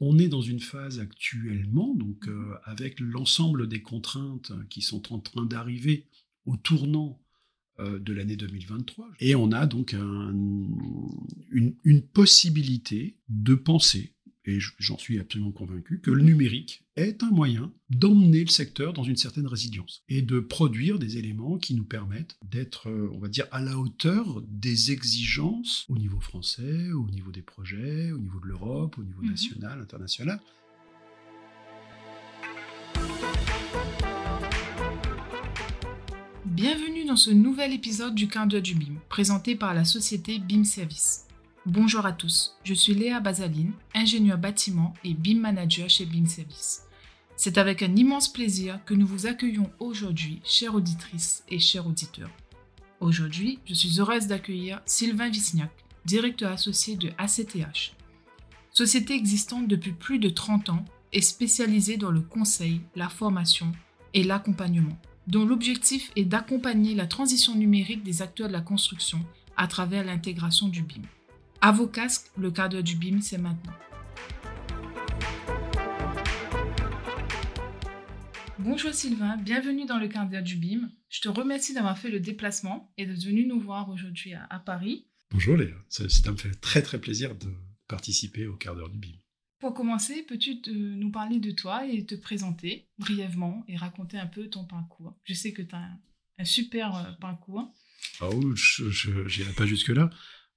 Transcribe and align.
On 0.00 0.18
est 0.18 0.28
dans 0.28 0.40
une 0.40 0.60
phase 0.60 0.98
actuellement, 0.98 1.94
donc 1.94 2.26
avec 2.64 3.00
l'ensemble 3.00 3.68
des 3.68 3.82
contraintes 3.82 4.52
qui 4.70 4.80
sont 4.80 5.12
en 5.12 5.18
train 5.18 5.44
d'arriver 5.44 6.06
au 6.46 6.56
tournant 6.56 7.20
de 7.78 8.12
l'année 8.12 8.36
2023. 8.36 9.10
Et 9.20 9.34
on 9.34 9.52
a 9.52 9.66
donc 9.66 9.92
une, 9.92 10.72
possibilité 12.14 13.18
de 13.28 13.54
penser 13.54 14.14
et 14.44 14.58
j'en 14.78 14.96
suis 14.96 15.18
absolument 15.18 15.52
convaincu, 15.52 16.00
que 16.00 16.10
le 16.10 16.22
numérique 16.22 16.84
est 16.96 17.22
un 17.22 17.30
moyen 17.30 17.72
d'emmener 17.90 18.40
le 18.40 18.50
secteur 18.50 18.92
dans 18.92 19.02
une 19.02 19.16
certaine 19.16 19.46
résilience 19.46 20.02
et 20.08 20.22
de 20.22 20.40
produire 20.40 20.98
des 20.98 21.18
éléments 21.18 21.58
qui 21.58 21.74
nous 21.74 21.84
permettent 21.84 22.38
d'être, 22.50 22.88
euh, 22.88 23.10
on 23.12 23.18
va 23.18 23.28
dire, 23.28 23.46
à 23.52 23.60
la 23.60 23.78
hauteur 23.78 24.42
des 24.48 24.92
exigences 24.92 25.84
au 25.88 25.96
niveau 25.96 26.20
français, 26.20 26.92
au 26.92 27.08
niveau 27.10 27.30
des 27.30 27.42
projets, 27.42 28.12
au 28.12 28.18
niveau 28.18 28.40
de 28.40 28.46
l'Europe, 28.46 28.96
au 28.98 29.04
niveau 29.04 29.22
mhm. 29.22 29.30
national, 29.30 29.80
international. 29.80 30.40
Bienvenue 36.46 37.04
dans 37.04 37.16
ce 37.16 37.30
nouvel 37.30 37.72
épisode 37.72 38.14
du 38.14 38.28
Quart 38.28 38.46
du 38.46 38.74
BIM, 38.74 38.96
présenté 39.08 39.54
par 39.54 39.74
la 39.74 39.84
société 39.84 40.38
BIM 40.38 40.64
Service. 40.64 41.26
Bonjour 41.66 42.06
à 42.06 42.12
tous, 42.12 42.56
je 42.64 42.72
suis 42.72 42.94
Léa 42.94 43.20
Bazaline, 43.20 43.74
ingénieur 43.94 44.38
bâtiment 44.38 44.94
et 45.04 45.12
BIM 45.12 45.40
manager 45.40 45.90
chez 45.90 46.06
BIM 46.06 46.24
Service. 46.24 46.84
C'est 47.36 47.58
avec 47.58 47.82
un 47.82 47.94
immense 47.96 48.32
plaisir 48.32 48.80
que 48.86 48.94
nous 48.94 49.06
vous 49.06 49.26
accueillons 49.26 49.70
aujourd'hui, 49.78 50.40
chères 50.42 50.74
auditrices 50.74 51.44
et 51.50 51.58
chers 51.58 51.86
auditeurs. 51.86 52.30
Aujourd'hui, 53.00 53.58
je 53.66 53.74
suis 53.74 54.00
heureuse 54.00 54.26
d'accueillir 54.26 54.80
Sylvain 54.86 55.28
Visniak, 55.28 55.70
directeur 56.06 56.50
associé 56.50 56.96
de 56.96 57.10
ACTH. 57.18 57.92
Société 58.72 59.14
existante 59.14 59.68
depuis 59.68 59.92
plus 59.92 60.18
de 60.18 60.30
30 60.30 60.70
ans 60.70 60.84
et 61.12 61.20
spécialisée 61.20 61.98
dans 61.98 62.10
le 62.10 62.22
conseil, 62.22 62.80
la 62.96 63.10
formation 63.10 63.70
et 64.14 64.22
l'accompagnement, 64.22 64.96
dont 65.26 65.44
l'objectif 65.44 66.10
est 66.16 66.24
d'accompagner 66.24 66.94
la 66.94 67.06
transition 67.06 67.54
numérique 67.54 68.02
des 68.02 68.22
acteurs 68.22 68.48
de 68.48 68.54
la 68.54 68.62
construction 68.62 69.20
à 69.58 69.66
travers 69.66 70.04
l'intégration 70.04 70.68
du 70.68 70.80
BIM. 70.80 71.02
À 71.62 71.72
vos 71.72 71.86
casques, 71.86 72.30
le 72.38 72.50
cadre 72.50 72.80
du 72.80 72.96
BIM, 72.96 73.20
c'est 73.20 73.36
maintenant. 73.36 73.74
Bonjour 78.58 78.94
Sylvain, 78.94 79.36
bienvenue 79.36 79.84
dans 79.84 79.98
le 79.98 80.08
cadre 80.08 80.40
du 80.40 80.56
BIM. 80.56 80.90
Je 81.10 81.20
te 81.20 81.28
remercie 81.28 81.74
d'avoir 81.74 81.98
fait 81.98 82.08
le 82.08 82.18
déplacement 82.18 82.90
et 82.96 83.04
d'être 83.04 83.22
venu 83.22 83.46
nous 83.46 83.60
voir 83.60 83.90
aujourd'hui 83.90 84.32
à, 84.32 84.58
Paris. 84.58 85.06
Bonjour 85.32 85.58
Léa, 85.58 85.74
ça, 85.90 86.04
me 86.30 86.36
fait 86.38 86.54
très 86.62 86.80
très 86.80 86.98
plaisir 86.98 87.34
de 87.34 87.52
participer 87.88 88.46
au 88.46 88.56
quart 88.56 88.74
d'heure 88.74 88.88
du 88.88 88.98
BIM. 88.98 89.18
Pour 89.58 89.74
commencer, 89.74 90.22
peux-tu 90.22 90.62
nous 90.66 91.10
parler 91.10 91.40
de 91.40 91.50
toi 91.50 91.86
et 91.86 92.06
te 92.06 92.14
présenter 92.14 92.88
brièvement 92.96 93.64
et 93.68 93.76
raconter 93.76 94.16
un 94.16 94.26
peu 94.26 94.48
ton 94.48 94.64
parcours? 94.64 95.14
Je 95.24 95.34
sais 95.34 95.52
que 95.52 95.60
tu 95.60 95.74
as 95.74 95.90
un, 96.38 96.44
super 96.46 96.96
euh, 96.96 97.12
parcours. 97.20 97.70
Ah 98.22 98.30
oui, 98.30 98.52
je 98.54 99.10
n'irai 99.40 99.52
pas 99.52 99.66
jusque-là. 99.66 100.08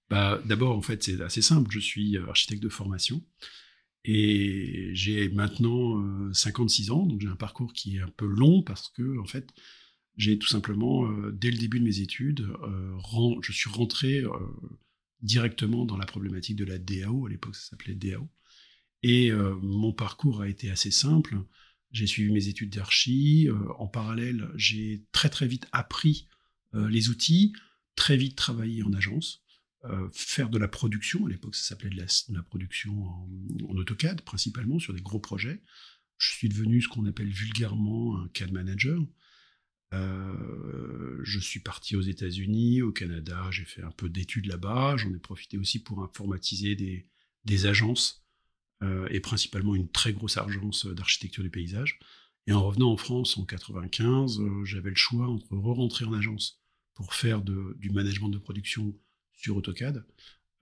Bah, 0.09 0.41
d'abord, 0.45 0.77
en 0.77 0.81
fait, 0.81 1.03
c'est 1.03 1.21
assez 1.21 1.41
simple. 1.41 1.71
Je 1.71 1.79
suis 1.79 2.17
euh, 2.17 2.27
architecte 2.27 2.61
de 2.61 2.69
formation 2.69 3.23
et 4.05 4.91
j'ai 4.93 5.29
maintenant 5.29 6.33
56 6.33 6.89
euh, 6.89 6.93
ans, 6.93 7.05
donc 7.05 7.21
j'ai 7.21 7.27
un 7.27 7.35
parcours 7.35 7.73
qui 7.73 7.97
est 7.97 8.01
un 8.01 8.09
peu 8.09 8.25
long 8.25 8.61
parce 8.61 8.89
que, 8.89 9.17
en 9.19 9.25
fait, 9.25 9.49
j'ai 10.17 10.37
tout 10.37 10.47
simplement, 10.47 11.09
euh, 11.09 11.31
dès 11.31 11.51
le 11.51 11.57
début 11.57 11.79
de 11.79 11.85
mes 11.85 11.99
études, 11.99 12.47
je 13.41 13.51
suis 13.51 13.69
rentré 13.69 14.23
directement 15.21 15.85
dans 15.85 15.97
la 15.97 16.05
problématique 16.05 16.57
de 16.57 16.65
la 16.65 16.77
DAO. 16.77 17.25
À 17.25 17.29
l'époque, 17.29 17.55
ça 17.55 17.69
s'appelait 17.69 17.95
DAO. 17.95 18.27
Et 19.03 19.31
mon 19.61 19.91
parcours 19.91 20.41
a 20.41 20.47
été 20.47 20.69
assez 20.69 20.91
simple. 20.91 21.37
J'ai 21.91 22.07
suivi 22.07 22.31
mes 22.31 22.47
études 22.47 22.69
d'archi. 22.69 23.49
en 23.79 23.87
parallèle, 23.87 24.49
j'ai 24.55 25.03
très 25.11 25.29
très 25.29 25.47
vite 25.47 25.67
appris 25.71 26.27
les 26.73 27.09
outils, 27.09 27.53
très 27.95 28.15
vite 28.17 28.35
travaillé 28.35 28.83
en 28.83 28.93
agence. 28.93 29.42
Euh, 29.85 30.07
faire 30.13 30.49
de 30.49 30.57
la 30.57 30.69
production. 30.69 31.25
À 31.25 31.29
l'époque, 31.29 31.55
ça 31.55 31.63
s'appelait 31.69 31.89
de, 31.89 31.97
la, 31.97 32.41
production 32.43 33.03
en, 33.05 33.27
AutoCAD, 33.75 34.21
principalement 34.21 34.79
sur 34.79 34.93
des 34.93 35.01
gros 35.01 35.19
projets. 35.19 35.61
Je 36.17 36.31
suis 36.31 36.47
devenu 36.47 36.81
ce 36.81 36.87
qu'on 36.87 37.05
appelle 37.05 37.29
vulgairement 37.29 38.17
un 38.17 38.29
CAD 38.29 38.53
manager. 38.53 39.01
Euh, 39.93 41.19
je 41.23 41.37
suis 41.37 41.59
parti 41.59 41.97
aux 41.97 42.01
États-Unis, 42.01 42.81
au 42.81 42.93
Canada, 42.93 43.49
j'ai 43.51 43.65
fait 43.65 43.83
un 43.83 43.91
peu 43.91 44.07
d'études 44.07 44.45
là-bas. 44.45 44.95
J'en 44.95 45.13
ai 45.13 45.19
profité 45.19 45.57
aussi 45.57 45.83
pour 45.83 46.01
informatiser 46.01 46.75
des, 46.75 47.65
agences 47.65 48.25
euh, 48.83 49.07
et 49.11 49.19
principalement 49.19 49.75
une 49.75 49.91
très 49.91 50.13
grosse 50.13 50.37
agence 50.37 50.85
d'architecture 50.85 51.43
du 51.43 51.49
paysage. 51.49 51.99
Et 52.47 52.53
en 52.53 52.65
revenant 52.65 52.91
en 52.91 52.97
France 52.97 53.37
en 53.37 53.43
95, 53.43 54.39
j'avais 54.63 54.91
le 54.91 54.95
choix 54.95 55.27
entre 55.27 55.53
re-rentrer 55.57 56.05
en 56.05 56.13
agence 56.13 56.61
pour 56.93 57.13
faire 57.13 57.41
du 57.41 57.89
management 57.89 58.29
de 58.29 58.37
production 58.37 58.97
sur 59.43 59.57
AutoCAD, 59.57 60.05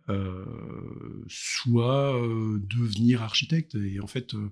euh, 0.10 1.24
soit 1.28 2.20
euh, 2.20 2.60
devenir 2.64 3.22
architecte. 3.22 3.76
Et 3.76 4.00
en 4.00 4.08
fait, 4.08 4.34
euh, 4.34 4.50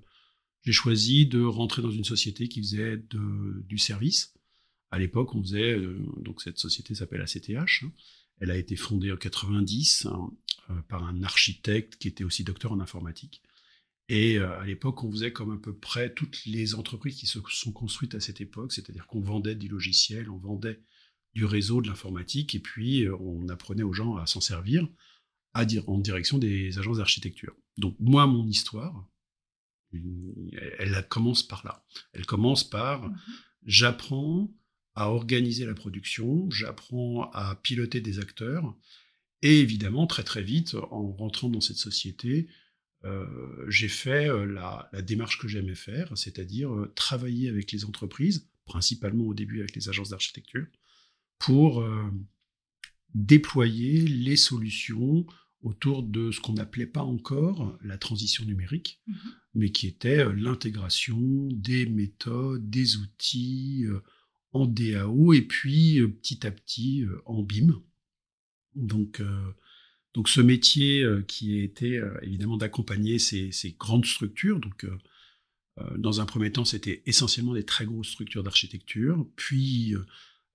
j'ai 0.62 0.72
choisi 0.72 1.26
de 1.26 1.42
rentrer 1.42 1.82
dans 1.82 1.92
une 1.92 2.04
société 2.04 2.48
qui 2.48 2.62
faisait 2.62 3.02
du 3.68 3.78
service. 3.78 4.36
À 4.92 5.00
l'époque, 5.00 5.34
on 5.36 5.42
faisait, 5.42 5.80
donc 6.18 6.42
cette 6.42 6.58
société 6.58 6.96
s'appelle 6.96 7.22
ACTH. 7.22 7.84
Hein. 7.84 7.92
Elle 8.40 8.52
a 8.52 8.58
été 8.58 8.76
fondée 8.76 9.12
en 9.12 9.18
90 9.18 10.08
hein, 10.08 10.32
par 10.88 11.04
un 11.04 11.24
architecte 11.24 11.98
qui 11.98 12.08
était 12.08 12.24
aussi 12.24 12.44
docteur 12.44 12.72
en 12.72 12.80
informatique. 12.80 13.42
Et 14.10 14.40
à 14.40 14.66
l'époque, 14.66 15.04
on 15.04 15.12
faisait 15.12 15.32
comme 15.32 15.52
à 15.52 15.58
peu 15.58 15.74
près 15.74 16.14
toutes 16.14 16.44
les 16.46 16.74
entreprises 16.74 17.16
qui 17.16 17.28
se 17.28 17.40
sont 17.48 17.72
construites 17.72 18.16
à 18.16 18.20
cette 18.20 18.42
époque, 18.42 18.74
c'est-à-dire 18.74 19.06
qu'on 19.06 19.22
vendait 19.22 19.56
du 19.56 19.68
logiciel, 19.68 20.30
on 20.30 20.38
vendait 20.38 20.80
du 21.34 21.46
réseau 21.46 21.82
de 21.82 21.88
l'informatique, 21.88 22.56
et 22.56 22.60
puis 22.60 23.06
euh, 23.06 23.16
on 23.18 23.48
apprenait 23.50 23.84
aux 23.84 23.94
gens 23.94 24.18
à 24.18 24.26
s'en 24.26 24.42
servir 24.42 24.88
à 25.54 25.66
dire, 25.66 25.88
en 25.90 25.98
direction 25.98 26.38
des 26.38 26.78
agences 26.78 26.98
d'architecture. 26.98 27.56
Donc 27.78 27.96
moi, 28.00 28.28
mon 28.28 28.48
histoire, 28.48 29.08
elle, 29.92 31.06
commence 31.10 31.44
par 31.44 31.66
là. 31.66 31.84
Elle 32.14 32.26
commence 32.26 32.64
par, 32.64 33.10
mhm. 33.10 33.18
j'apprends 33.66 34.54
à 34.96 35.10
organiser 35.10 35.66
la 35.66 35.74
production, 35.74 36.50
j'apprends 36.52 37.32
à 37.32 37.56
piloter 37.56 38.02
des 38.02 38.20
acteurs, 38.20 38.76
et 39.42 39.60
évidemment, 39.60 40.08
très 40.08 40.24
très 40.24 40.44
vite, 40.44 40.76
en 40.92 41.12
rentrant 41.14 41.50
dans 41.50 41.62
cette 41.62 41.78
société, 41.78 42.48
euh, 43.06 43.26
j'ai 43.70 43.88
fait 43.88 44.30
euh, 44.30 44.46
la, 44.46 44.90
la, 44.92 45.02
démarche 45.02 45.40
que 45.40 45.48
j'aimais 45.48 45.76
faire, 45.76 46.16
c'est-à-dire 46.18 46.70
travailler 46.96 47.48
avec 47.48 47.72
les 47.72 47.86
entreprises, 47.86 48.50
principalement 48.66 49.24
au 49.24 49.34
début 49.34 49.62
avec 49.62 49.74
les 49.74 49.88
agences 49.88 50.10
d'architecture, 50.10 50.68
pour 51.40 51.82
euh, 51.82 52.04
déployer 53.16 54.02
les 54.02 54.36
solutions 54.36 55.26
autour 55.62 56.04
de 56.04 56.32
ce 56.32 56.40
qu'on 56.40 56.54
n'appelait 56.54 56.86
pas 56.86 57.02
encore 57.02 57.78
la 57.82 57.98
transition 57.98 58.46
numérique, 58.46 59.02
mhm. 59.08 59.16
mais 59.56 59.72
qui 59.72 59.88
était 59.88 60.20
euh, 60.20 60.34
l'intégration 60.34 61.48
des 61.52 61.86
méthodes, 61.86 62.70
des 62.70 62.98
outils 62.98 63.86
euh, 63.86 64.02
en 64.52 64.68
DAO 64.68 65.34
et 65.34 65.42
puis 65.42 66.02
petit 66.22 66.46
à 66.46 66.52
petit 66.52 67.06
en 67.26 67.44
BIM. 67.44 67.82
Donc, 68.76 69.22
donc 70.16 70.28
ce 70.28 70.42
métier 70.42 71.06
qui 71.28 71.60
a 71.60 71.62
été 71.62 72.02
évidemment 72.24 72.58
d'accompagner 72.58 73.20
ces, 73.20 73.52
ces, 73.52 73.74
grandes 73.74 74.08
structures, 74.08 74.60
donc 74.60 74.88
dans 76.00 76.20
un 76.20 76.26
premier 76.26 76.52
temps 76.52 76.66
c'était 76.66 77.04
essentiellement 77.06 77.54
des 77.54 77.64
très 77.64 77.86
grosses 77.86 78.10
structures 78.10 78.42
d'architecture, 78.42 79.24
puis 79.36 79.94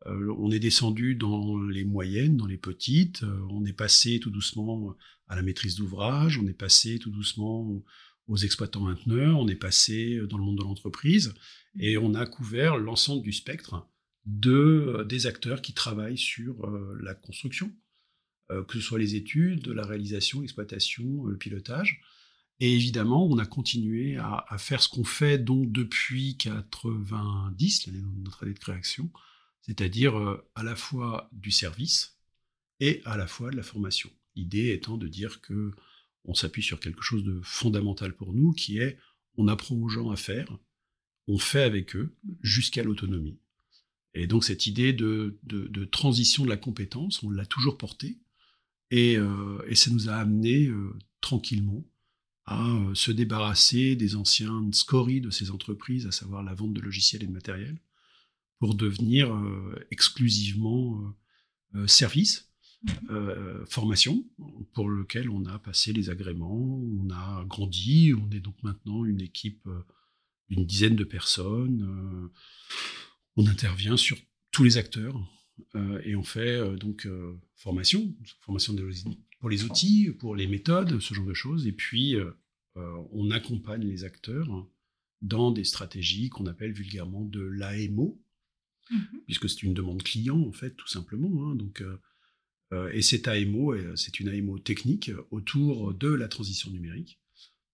on 0.06 0.50
est 0.50 0.59
descendu 0.59 1.15
dans 1.15 1.60
les 1.62 1.84
moyennes, 1.84 2.37
dans 2.37 2.47
les 2.47 2.59
petites, 2.59 3.22
euh, 3.22 3.41
on 3.50 3.65
est 3.65 3.72
passé 3.72 4.20
tout 4.20 4.31
doucement 4.31 4.94
à 5.28 5.37
la 5.37 5.42
maîtrise 5.42 5.76
d'ouvrage, 5.76 6.38
on 6.38 6.47
est 6.47 6.53
passé 6.53 6.98
tout 6.98 7.10
doucement 7.10 7.82
aux 8.26 8.37
exploitants 8.37 8.82
mainteneurs, 8.82 9.38
on 9.38 9.48
est 9.48 9.54
passé 9.54 10.20
dans 10.28 10.37
le 10.37 10.44
monde 10.44 10.58
de 10.58 10.62
l'entreprise, 10.62 11.34
et 11.78 11.96
on 11.96 12.14
a 12.14 12.26
couvert 12.26 12.76
l'ensemble 12.76 13.23
du 13.23 13.32
spectre 13.32 13.88
euh, 14.46 15.05
des 15.05 15.26
acteurs 15.26 15.62
qui 15.62 15.73
travaillent 15.73 16.19
sur 16.19 16.70
la 17.00 17.14
construction, 17.14 17.73
que 18.49 18.75
ce 18.75 18.81
soit 18.81 18.99
les 18.99 19.14
études, 19.14 19.69
la 19.69 19.87
réalisation, 19.87 20.43
l'exploitation, 20.43 21.25
le 21.25 21.38
pilotage. 21.38 22.02
Et 22.61 22.75
évidemment, 22.75 23.26
on 23.26 23.38
a 23.38 23.46
continué 23.46 24.17
à, 24.17 24.44
à 24.49 24.58
faire 24.58 24.82
ce 24.82 24.88
qu'on 24.88 25.05
fait 25.05 25.38
donc 25.38 25.73
depuis 25.73 26.37
90, 26.37 27.87
l'année 27.87 28.00
de 28.00 28.23
notre 28.23 28.44
année 28.44 28.52
de 28.52 28.58
création, 28.58 29.11
c'est-à-dire 29.66 30.19
euh, 30.19 30.46
à 30.55 30.62
la 30.62 30.76
fois 30.76 31.28
du 31.32 31.50
service 31.50 32.19
et 32.81 33.00
à 33.05 33.16
la 33.16 33.26
fois 33.26 33.50
de 33.50 33.56
la 33.56 33.62
formation. 33.62 34.11
L'idée 34.37 34.72
étant 34.72 34.96
de 34.99 35.08
dire 35.08 35.40
que 35.40 35.72
on 36.25 36.34
s'appuie 36.34 36.62
sur 36.62 36.81
quelque 36.81 37.02
chose 37.02 37.25
de 37.25 37.40
fondamental 37.43 38.14
pour 38.14 38.32
nous, 38.32 38.52
qui 38.52 38.78
est 38.78 38.99
on 39.37 39.49
apprend 39.49 39.75
aux 39.76 39.88
gens 39.88 40.11
à 40.11 40.16
faire, 40.16 40.56
on 41.26 41.38
fait 41.38 41.62
avec 41.62 41.96
eux 41.96 42.14
jusqu'à 42.43 42.82
l'autonomie. 42.82 43.38
Et 44.14 44.26
donc 44.26 44.44
cette 44.44 44.66
idée 44.66 44.93
de, 44.93 45.38
transition 45.90 46.44
de 46.44 46.49
la 46.49 46.56
compétence, 46.56 47.22
on 47.22 47.31
l'a 47.31 47.46
toujours 47.46 47.78
portée, 47.78 48.19
et, 48.90 49.16
euh, 49.16 49.75
ça 49.75 49.90
nous 49.90 50.08
a 50.08 50.14
amené 50.14 50.66
euh, 50.66 50.96
tranquillement 51.20 51.84
à 52.46 52.78
se 52.94 53.11
débarrasser 53.11 53.96
des 53.96 54.16
anciens 54.16 54.69
scories 54.72 55.22
de 55.22 55.31
ces 55.31 55.50
entreprises, 55.50 56.06
à 56.06 56.12
savoir 56.12 56.43
la 56.43 56.55
vente 56.55 56.75
de 56.75 56.81
logiciels 56.81 57.22
et 57.22 57.26
de 57.26 57.32
matériel, 57.32 57.78
pour 58.64 58.75
devenir 58.75 59.31
exclusivement 59.90 61.14
service, 61.87 62.50
mmh. 62.82 63.66
formation, 63.69 64.25
pour 64.72 64.88
lequel 64.88 65.28
on 65.28 65.44
a 65.44 65.58
passé 65.58 65.93
les 65.93 66.08
agréments, 66.08 66.81
on 66.81 67.11
a 67.11 67.44
grandi, 67.46 68.14
on 68.14 68.31
est 68.31 68.40
donc 68.40 68.55
maintenant 68.62 69.05
une 69.05 69.20
équipe 69.20 69.69
d'une 70.49 70.64
dizaine 70.64 70.96
de 70.96 71.05
personnes. 71.05 72.31
on 73.37 73.46
intervient 73.46 73.99
sur 73.99 74.16
tous 74.50 74.64
les 74.64 74.78
acteurs 74.78 75.20
et 76.02 76.16
on 76.16 76.22
fait 76.22 76.58
donc 76.78 77.06
formation, 77.56 78.16
formation 78.40 78.75
pour 79.40 79.50
les 79.50 79.64
outils, 79.64 80.08
pour 80.19 80.37
les 80.37 80.46
méthodes, 80.46 81.00
ce 81.00 81.12
genre 81.12 81.26
de 81.26 81.34
choses. 81.34 81.66
Et 81.66 81.72
puis, 81.72 82.16
on 82.76 83.31
accompagne 83.31 83.84
les 83.84 84.05
acteurs 84.05 84.49
dans 85.20 85.50
des 85.50 85.64
stratégies 85.64 86.31
qu'on 86.31 86.46
appelle 86.46 86.72
vulgairement 86.72 87.25
de 87.26 87.43
l'AMO, 87.43 88.24
mmh 88.90 88.96
puisque 89.26 89.48
c'est 89.48 89.62
une 89.62 89.75
demande 89.75 90.02
client, 90.02 90.38
en 90.38 90.52
fait, 90.52 90.72
tout 90.72 90.88
simplement. 90.88 91.50
Hein. 91.50 91.54
donc, 91.54 91.82
et 92.92 93.02
cette 93.02 93.28
AMO, 93.28 93.75
c'est 93.96 94.19
une 94.20 94.28
AMO 94.28 94.58
technique 94.58 95.10
autour 95.31 95.94
de 95.94 96.08
la 96.08 96.28
transition 96.28 96.70
numérique 96.70 97.20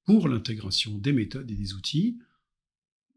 pour 0.04 0.28
l'intégration 0.28 0.96
des 0.98 1.12
méthodes 1.12 1.50
et 1.50 1.54
des 1.54 1.74
outils 1.74 2.18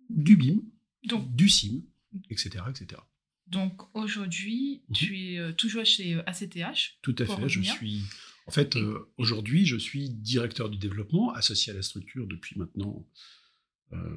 du 0.10 0.38
BIM, 0.38 0.62
donc, 1.08 1.36
du 1.36 1.50
SIM, 1.50 1.82
etc. 2.30 2.64
etc. 2.70 3.02
Donc 3.48 3.82
aujourd'hui, 3.96 4.82
mhm. 4.88 4.96
tu 4.96 5.20
es 5.20 5.40
euh, 5.40 5.52
toujours 5.54 5.86
chez 5.86 6.16
ACTH 6.26 6.58
euh, 6.58 6.72
Tout 7.02 7.16
à 7.20 7.26
fait, 7.26 7.50
je 7.50 7.62
suis. 7.62 8.02
En 8.46 8.52
fait, 8.52 8.76
euh, 8.76 9.10
aujourd'hui, 9.18 9.66
je 9.66 9.78
suis 9.78 10.10
directeur 10.10 10.70
du 10.70 10.78
développement 10.78 11.32
associé 11.34 11.72
à 11.72 11.76
la 11.76 11.82
structure 11.82 12.28
depuis 12.28 12.58
maintenant 12.58 13.06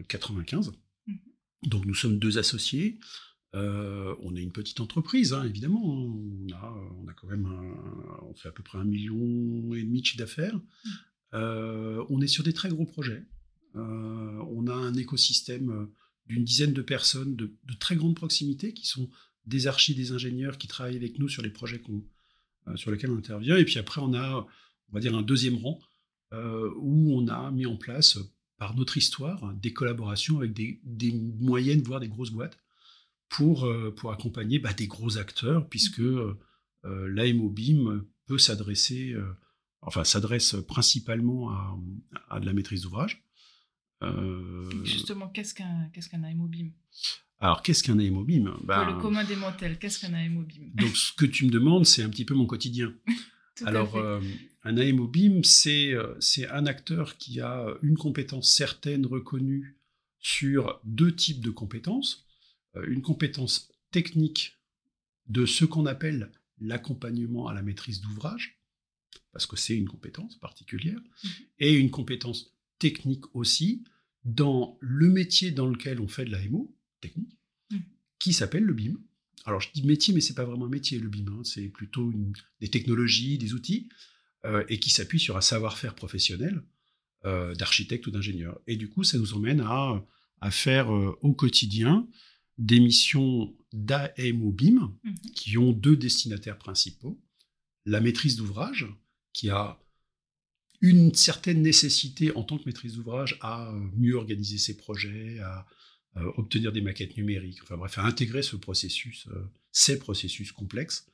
95. 0.08 0.72
Mhm. 1.06 1.18
Donc 1.64 1.84
nous 1.84 1.94
sommes 1.94 2.18
deux 2.18 2.38
associés. 2.38 2.98
On 3.56 4.36
est 4.36 4.42
une 4.42 4.52
petite 4.52 4.80
entreprise, 4.80 5.32
hein, 5.32 5.44
évidemment. 5.44 5.82
On 5.82 6.46
a, 6.52 6.74
on 7.02 7.08
a 7.08 7.12
quand 7.14 7.26
même, 7.26 7.48
on 8.22 8.34
fait 8.34 8.48
à 8.48 8.52
peu 8.52 8.62
près 8.62 8.78
un 8.78 8.84
million 8.84 9.74
et 9.74 9.82
demi 9.82 10.02
d'affaires. 10.16 10.54
Mhm. 10.54 12.06
on 12.08 12.20
est 12.20 12.26
sur 12.26 12.44
des 12.44 12.52
très 12.52 12.68
gros 12.68 12.86
projets. 12.86 13.24
on 13.74 14.66
a 14.66 14.74
un 14.74 14.94
écosystème 14.94 15.88
d'une 16.28 16.44
dizaine 16.44 16.72
de 16.72 16.82
personnes 16.82 17.36
de, 17.36 17.52
très 17.78 17.96
grande 17.96 18.14
proximité 18.14 18.72
qui 18.72 18.86
sont 18.86 19.08
des 19.46 19.66
archis, 19.66 19.94
des 19.94 20.12
ingénieurs 20.12 20.58
qui 20.58 20.66
travaillent 20.66 20.96
avec 20.96 21.18
nous 21.18 21.28
sur 21.28 21.42
les 21.42 21.50
projets 21.50 21.80
euh, 22.68 22.76
sur 22.76 22.90
lesquels 22.90 23.10
on 23.10 23.18
intervient. 23.18 23.56
Et 23.56 23.64
puis 23.64 23.78
après, 23.78 24.00
on 24.00 24.12
a, 24.14 24.46
on 24.90 24.92
va 24.92 25.00
dire, 25.00 25.14
un 25.14 25.22
deuxième 25.22 25.56
rang 25.56 25.78
euh, 26.32 26.72
où 26.78 27.12
on 27.16 27.28
a 27.28 27.50
mis 27.52 27.66
en 27.66 27.76
place, 27.76 28.18
par 28.58 28.74
notre 28.74 28.96
histoire, 28.96 29.52
des 29.54 29.72
collaborations 29.72 30.38
avec 30.38 30.54
des, 30.54 31.12
moyennes, 31.38 31.82
voire 31.82 32.00
des 32.00 32.08
grosses 32.08 32.30
boîtes, 32.30 32.58
pour, 33.28 33.64
euh, 33.64 33.94
pour 33.94 34.12
accompagner 34.12 34.58
bah, 34.58 34.72
des 34.72 34.86
gros 34.86 35.18
acteurs, 35.18 35.68
puisque 35.68 36.02
l'AMOBIM 36.84 38.04
peut 38.26 38.38
s'adresser, 38.38 39.16
enfin 39.80 40.04
s'adresse 40.04 40.54
principalement 40.68 41.50
à, 41.50 41.76
à 42.30 42.38
de 42.38 42.46
la 42.46 42.52
maîtrise 42.52 42.82
d'ouvrage. 42.82 43.26
Euh, 44.02 44.84
Justement, 44.84 45.28
qu'est-ce 45.28 45.54
qu'un 45.54 45.88
qu'est-ce 45.92 46.08
qu'un 46.08 46.22
AMOBIM 46.22 46.70
alors, 47.38 47.62
qu'est-ce 47.62 47.82
qu'un 47.82 47.98
AMOBIM 47.98 48.56
ben, 48.64 48.86
Le 48.86 48.98
commun 48.98 49.22
des 49.22 49.36
mortels, 49.36 49.78
qu'est-ce 49.78 50.00
qu'un 50.00 50.14
AMOBIM 50.14 50.70
Donc, 50.72 50.96
ce 50.96 51.12
que 51.12 51.26
tu 51.26 51.44
me 51.44 51.50
demandes, 51.50 51.84
c'est 51.84 52.02
un 52.02 52.08
petit 52.08 52.24
peu 52.24 52.32
mon 52.32 52.46
quotidien. 52.46 52.94
Alors, 53.66 53.96
euh, 53.96 54.22
un 54.64 54.78
AMOBIM, 54.78 55.42
c'est 55.42 55.92
euh, 55.92 56.14
c'est 56.18 56.48
un 56.48 56.64
acteur 56.64 57.18
qui 57.18 57.42
a 57.42 57.66
une 57.82 57.98
compétence 57.98 58.50
certaine 58.50 59.04
reconnue 59.04 59.76
sur 60.18 60.80
deux 60.84 61.14
types 61.14 61.44
de 61.44 61.50
compétences. 61.50 62.25
Une 62.86 63.02
compétence 63.02 63.72
technique 63.90 64.56
de 65.28 65.46
ce 65.46 65.64
qu'on 65.64 65.86
appelle 65.86 66.32
l'accompagnement 66.60 67.48
à 67.48 67.54
la 67.54 67.62
maîtrise 67.62 68.00
d'ouvrage, 68.00 68.60
parce 69.32 69.46
que 69.46 69.56
c'est 69.56 69.76
une 69.76 69.88
compétence 69.88 70.36
particulière, 70.36 71.00
mhm. 71.24 71.30
et 71.58 71.74
une 71.74 71.90
compétence 71.90 72.54
technique 72.78 73.24
aussi 73.34 73.84
dans 74.26 74.76
le 74.80 75.08
métier 75.08 75.52
dans 75.52 75.66
lequel 75.66 76.00
on 76.00 76.08
fait 76.08 76.24
de 76.24 76.32
la 76.32 76.44
MO, 76.48 76.76
technique, 77.00 77.38
mmh. 77.70 77.76
qui 78.18 78.32
s'appelle 78.32 78.64
le 78.64 78.74
BIM. 78.74 78.98
Alors 79.44 79.60
je 79.60 79.70
dis 79.72 79.84
métier, 79.84 80.12
mais 80.12 80.20
c'est 80.20 80.34
pas 80.34 80.44
vraiment 80.44 80.66
un 80.66 80.70
métier 80.70 80.98
le 80.98 81.08
BIM, 81.08 81.28
hein. 81.28 81.42
c'est 81.44 81.68
plutôt 81.68 82.12
des 82.60 82.68
technologies, 82.68 83.38
des 83.38 83.54
outils, 83.54 83.88
euh, 84.44 84.64
et 84.68 84.80
qui 84.80 84.90
s'appuie 84.90 85.20
sur 85.20 85.36
un 85.36 85.40
savoir-faire 85.40 85.94
professionnel 85.94 86.62
euh, 87.24 87.54
d'architecte 87.54 88.06
ou 88.08 88.10
d'ingénieur. 88.10 88.60
Et 88.66 88.76
du 88.76 88.88
coup, 88.88 89.04
ça 89.04 89.16
nous 89.16 89.34
emmène 89.34 89.60
à, 89.60 90.04
à 90.40 90.50
faire 90.50 90.92
euh, 90.92 91.16
au 91.22 91.32
quotidien 91.32 92.08
des 92.58 92.80
missions 92.80 93.54
d'AMO 93.72 94.52
BIM 94.52 94.92
mmh. 95.02 95.14
qui 95.34 95.58
ont 95.58 95.72
deux 95.72 95.96
destinataires 95.96 96.58
principaux. 96.58 97.20
La 97.84 98.00
maîtrise 98.00 98.36
d'ouvrage, 98.36 98.86
qui 99.32 99.50
a 99.50 99.78
une 100.80 101.14
certaine 101.14 101.62
nécessité 101.62 102.34
en 102.36 102.42
tant 102.42 102.58
que 102.58 102.64
maîtrise 102.66 102.94
d'ouvrage 102.94 103.38
à 103.40 103.70
euh, 103.70 103.80
mieux 103.96 104.14
organiser 104.14 104.58
ses 104.58 104.76
projets, 104.76 105.38
à, 105.40 105.66
obtenir 106.38 106.72
des 106.72 106.80
maquettes 106.80 107.18
numériques, 107.18 107.62
enfin 107.62 107.76
bref, 107.76 107.98
à 107.98 108.04
intégrer 108.06 108.42
ce 108.42 108.56
processus, 108.56 109.28
euh, 109.32 109.50
ces 109.70 109.98
processus 109.98 110.50
complexes 110.50 111.06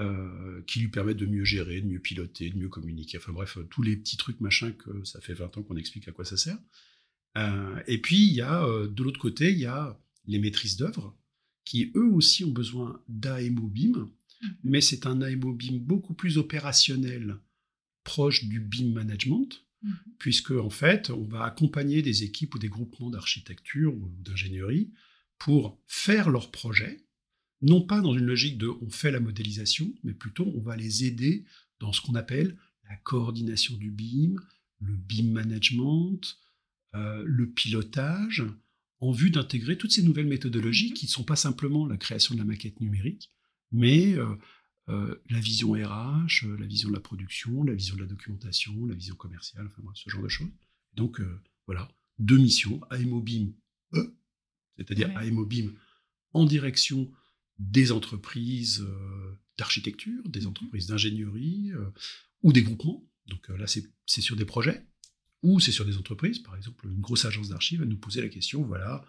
euh, 0.00 0.64
qui 0.66 0.80
lui 0.80 0.88
permettent 0.88 1.18
de 1.18 1.26
mieux 1.26 1.44
gérer, 1.44 1.80
de 1.80 1.86
mieux 1.86 2.00
piloter, 2.00 2.50
de 2.50 2.58
mieux 2.58 2.68
communiquer, 2.68 3.18
enfin 3.18 3.30
bref, 3.30 3.58
tous 3.70 3.82
les 3.82 3.96
petits 3.96 4.16
trucs 4.16 4.40
machin 4.40 4.72
que 4.72 5.04
ça 5.04 5.20
fait 5.20 5.34
20 5.34 5.58
ans 5.58 5.62
qu'on 5.62 5.76
explique 5.76 6.08
à 6.08 6.10
quoi 6.10 6.24
ça 6.24 6.36
sert. 6.36 6.58
et 7.86 7.98
puis, 7.98 8.26
il 8.26 8.32
y 8.32 8.40
a, 8.40 8.66
de 8.66 9.02
l'autre 9.04 9.20
côté, 9.20 9.52
il 9.52 9.58
y 9.58 9.66
a 9.66 9.96
les 10.26 10.38
maîtrises 10.38 10.76
d'œuvre 10.76 11.16
qui, 11.64 11.92
eux 11.94 12.10
aussi, 12.12 12.44
ont 12.44 12.52
besoin 12.52 13.00
d'AMOBIM, 13.08 13.98
mmh. 13.98 14.46
mais 14.64 14.80
c'est 14.80 15.06
un 15.06 15.20
AMOBIM 15.22 15.78
beaucoup 15.78 16.14
plus 16.14 16.38
opérationnel 16.38 17.38
proche 18.04 18.44
du 18.44 18.60
BIM 18.60 18.92
management, 18.92 19.64
mhm. 19.82 19.96
puisque 20.18 20.52
en 20.52 20.70
fait, 20.70 21.10
on 21.10 21.24
va 21.24 21.44
accompagner 21.44 22.02
des 22.02 22.24
équipes 22.24 22.54
ou 22.54 22.58
des 22.58 22.68
groupements 22.68 23.10
d'architecture 23.10 23.94
ou 23.94 24.08
d'ingénierie 24.20 24.90
pour 25.38 25.80
faire 25.86 26.30
leur 26.30 26.50
projet, 26.50 27.04
non 27.60 27.82
pas 27.82 28.00
dans 28.00 28.14
une 28.14 28.26
logique 28.26 28.58
de 28.58 28.68
on 28.68 28.90
fait 28.90 29.10
la 29.10 29.20
modélisation, 29.20 29.92
mais 30.02 30.14
plutôt 30.14 30.52
on 30.54 30.60
va 30.60 30.76
les 30.76 31.04
aider 31.04 31.44
dans 31.80 31.92
ce 31.92 32.00
qu'on 32.00 32.14
appelle 32.14 32.56
la 32.88 32.96
coordination 32.96 33.76
du 33.76 33.90
BIM, 33.90 34.36
le 34.80 34.94
BIM 34.94 35.30
management, 35.30 36.20
euh, 36.94 37.22
le 37.24 37.48
pilotage, 37.48 38.44
en 39.02 39.10
vue 39.10 39.30
d'intégrer 39.30 39.76
toutes 39.76 39.90
ces 39.90 40.04
nouvelles 40.04 40.28
méthodologies 40.28 40.90
mhm. 40.90 40.94
qui 40.94 41.06
ne 41.06 41.10
sont 41.10 41.24
pas 41.24 41.36
simplement 41.36 41.86
la 41.86 41.96
création 41.96 42.34
de 42.34 42.38
la 42.38 42.46
maquette 42.46 42.80
numérique, 42.80 43.30
mais 43.72 44.14
euh, 44.14 44.36
euh, 44.88 45.20
la 45.28 45.40
vision 45.40 45.72
RH, 45.72 46.44
euh, 46.44 46.56
la 46.56 46.66
vision 46.66 46.88
de 46.88 46.94
la 46.94 47.00
production, 47.00 47.64
la 47.64 47.74
vision 47.74 47.96
de 47.96 48.00
la 48.00 48.06
documentation, 48.06 48.86
la 48.86 48.94
vision 48.94 49.16
commerciale, 49.16 49.66
enfin 49.66 49.82
ce 49.94 50.08
genre 50.08 50.22
de 50.22 50.28
choses. 50.28 50.48
Donc 50.94 51.20
euh, 51.20 51.40
voilà, 51.66 51.90
deux 52.20 52.38
missions, 52.38 52.80
AMOBIM 52.90 53.52
E, 53.94 54.16
c'est-à-dire 54.76 55.10
AMOBIM 55.16 55.72
en 56.32 56.44
direction 56.44 57.10
des 57.58 57.90
entreprises 57.90 58.86
d'architecture, 59.58 60.28
des 60.28 60.42
mhm. 60.42 60.48
entreprises 60.48 60.86
d'ingénierie 60.86 61.72
ou 62.42 62.52
des 62.52 62.62
groupements. 62.62 63.04
Donc 63.26 63.48
là, 63.48 63.66
c'est 63.66 64.20
sur 64.20 64.36
des 64.36 64.44
projets 64.44 64.86
ou 65.42 65.60
c'est 65.60 65.72
sur 65.72 65.84
des 65.84 65.96
entreprises. 65.98 66.38
Par 66.38 66.56
exemple, 66.56 66.86
une 66.86 67.00
grosse 67.00 67.24
agence 67.24 67.48
d'archives 67.48 67.80
va 67.80 67.86
nous 67.86 67.96
poser 67.96 68.22
la 68.22 68.28
question, 68.28 68.62
voilà, 68.62 69.04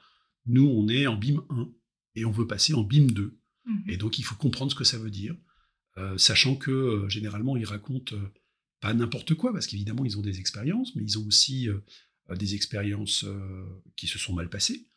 nous, 0.46 0.66
on 0.66 0.88
est 0.90 1.08
en 1.08 1.16
BIM 1.16 1.44
1 1.50 1.70
et 2.16 2.25
on 2.25 2.32
veut 2.32 2.48
passer 2.48 2.74
en 2.74 2.84
BIM 2.84 3.08
2. 3.08 3.40
Mhm. 3.66 3.84
Et 3.88 3.98
donc, 3.98 4.20
il 4.20 4.24
faut 4.24 4.36
comprendre 4.36 4.72
ce 4.72 4.75
que 4.75 4.84
ça 4.84 4.98
veut 4.98 5.12
dire. 5.12 5.36
Euh, 5.98 6.18
sachant 6.18 6.56
que 6.56 6.72
euh, 6.72 7.10
généralement 7.10 7.56
ils 7.56 7.66
racontent 7.66 8.16
euh, 8.16 8.34
pas 8.82 8.96
n'importe 8.96 9.36
quoi, 9.36 9.54
parce 9.54 9.68
qu'évidemment 9.68 10.06
ils 10.06 10.18
ont 10.18 10.22
des 10.22 10.40
expériences, 10.40 10.96
mais 10.96 11.04
ils 11.04 11.20
ont 11.20 11.28
aussi 11.28 11.68
des 12.36 12.56
expériences 12.56 13.25
qui 13.96 14.08
se 14.08 14.18
sont 14.18 14.34
mal 14.34 14.50
passées. 14.50 14.88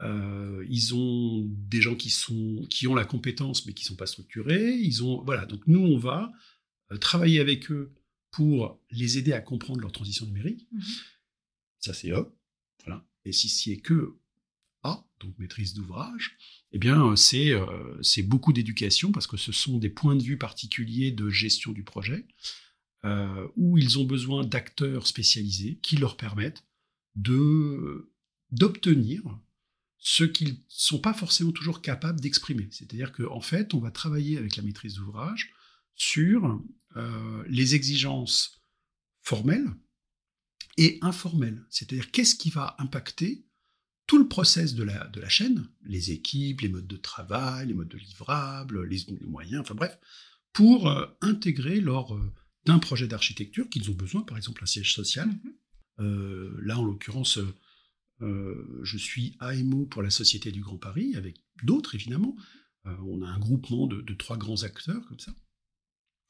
ils 0.00 0.94
ont 0.94 1.44
des 1.50 1.82
gens 1.82 1.96
qui, 1.96 2.08
sont, 2.08 2.64
qui 2.70 2.86
ont 2.86 2.94
la 2.94 3.04
compétence 3.04 3.66
mais 3.66 3.74
qui 3.74 3.84
ne 3.84 3.88
sont 3.88 3.96
pas 3.96 4.06
structurés. 4.06 4.74
Ils 4.76 5.04
ont, 5.04 5.22
voilà, 5.24 5.44
donc 5.44 5.66
nous, 5.66 5.80
on 5.80 5.98
va 5.98 6.32
travailler 7.00 7.40
avec 7.40 7.70
eux 7.70 7.92
pour 8.30 8.80
les 8.90 9.18
aider 9.18 9.32
à 9.32 9.40
comprendre 9.40 9.80
leur 9.80 9.92
transition 9.92 10.26
numérique. 10.26 10.66
Mmh 10.72 10.80
Ça, 11.80 11.94
c'est 11.94 12.12
hop. 12.12 12.36
Voilà. 12.84 13.04
Et 13.24 13.32
si 13.32 13.48
c'est 13.48 13.78
que 13.78 14.18
A, 14.82 15.04
donc 15.20 15.38
maîtrise 15.38 15.74
d'ouvrage, 15.74 16.36
eh 16.72 16.78
bien, 16.78 17.02
euh, 17.06 17.14
euh, 17.34 17.98
c'est 18.02 18.22
beaucoup 18.22 18.52
d'éducation 18.52 19.12
parce 19.12 19.26
que 19.26 19.36
ce 19.36 19.52
sont 19.52 19.78
des 19.78 19.88
points 19.88 20.16
de 20.16 20.22
vue 20.22 20.38
particuliers 20.38 21.10
de 21.10 21.30
gestion 21.30 21.72
du 21.72 21.82
projet 21.82 22.26
euh, 23.04 23.48
où 23.56 23.78
ils 23.78 23.98
ont 23.98 24.04
besoin 24.04 24.44
d'acteurs 24.44 25.06
spécialisés 25.06 25.78
qui 25.82 25.96
leur 25.96 26.16
permettent 26.16 26.64
d'obtenir 28.52 29.22
ce 29.98 30.24
qu'ils 30.24 30.50
ne 30.50 30.58
sont 30.68 30.98
pas 30.98 31.14
forcément 31.14 31.50
toujours 31.50 31.80
capables 31.82 32.20
d'exprimer. 32.20 32.68
C'est-à-dire 32.70 33.12
qu'en 33.12 33.40
fait, 33.40 33.74
on 33.74 33.80
va 33.80 33.90
travailler 33.90 34.36
avec 34.38 34.56
la 34.56 34.62
maîtrise 34.62 34.94
d'ouvrage 34.96 35.52
sur 35.96 36.62
les 37.48 37.74
exigences 37.74 38.60
formelles 39.22 39.74
et 40.76 40.98
informel. 41.02 41.64
C'est-à-dire 41.70 42.10
qu'est-ce 42.10 42.36
qui 42.36 42.50
va 42.50 42.76
impacter 42.78 43.46
tout 44.06 44.18
le 44.18 44.28
process 44.28 44.74
de 44.74 44.84
la, 44.84 45.06
de 45.08 45.20
la 45.20 45.28
chaîne, 45.28 45.68
les 45.82 46.12
équipes, 46.12 46.60
les 46.60 46.68
modes 46.68 46.86
de 46.86 46.96
travail, 46.96 47.68
les 47.68 47.74
modes 47.74 47.88
de 47.88 47.98
livrables, 47.98 48.86
les, 48.86 49.04
moyens, 49.22 49.62
enfin 49.62 49.74
bref, 49.74 49.98
pour 50.52 50.88
euh, 50.88 51.06
intégrer 51.20 51.80
lors 51.80 52.14
euh, 52.14 52.32
d'un 52.64 52.78
projet 52.78 53.08
d'architecture 53.08 53.68
qu'ils 53.68 53.90
ont 53.90 53.94
besoin, 53.94 54.22
par 54.22 54.36
exemple 54.36 54.62
un 54.62 54.66
siège 54.66 54.94
social. 54.94 55.28
Mhm. 55.28 55.52
Euh, 55.98 56.56
là, 56.62 56.78
en 56.78 56.84
l'occurrence, 56.84 57.38
je 58.20 58.96
suis 58.96 59.36
AMO 59.40 59.86
pour 59.86 60.02
la 60.02 60.10
Société 60.10 60.50
du 60.50 60.60
Grand 60.60 60.78
Paris, 60.78 61.14
avec 61.16 61.36
d'autres 61.62 61.94
évidemment. 61.94 62.34
on 62.84 63.22
a 63.22 63.28
un 63.28 63.38
groupement 63.38 63.86
de, 63.86 64.00
de, 64.00 64.14
trois 64.14 64.38
grands 64.38 64.62
acteurs 64.62 65.04
comme 65.06 65.18
ça. 65.18 65.34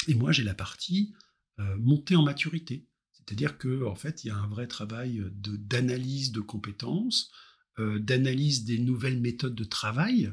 Et 0.07 0.15
moi, 0.15 0.33
j'ai 0.33 0.45
la 0.45 0.55
partie 0.55 1.15
montée 1.79 2.17
en 2.17 2.23
maturité. 2.23 2.87
C'est-à-dire 3.13 3.59
qu'en 3.59 3.91
en 3.91 3.95
fait, 3.95 4.25
il 4.25 4.29
y 4.29 4.31
a 4.31 4.37
un 4.37 4.47
vrai 4.47 4.67
travail 4.67 5.23
d'analyse 5.33 6.33
de, 6.33 6.41
compétences, 6.41 7.33
euh, 7.79 7.99
d'analyse 7.99 8.65
des 8.65 8.79
nouvelles 8.79 9.21
méthodes 9.21 9.55
de 9.55 9.65
travail 9.65 10.33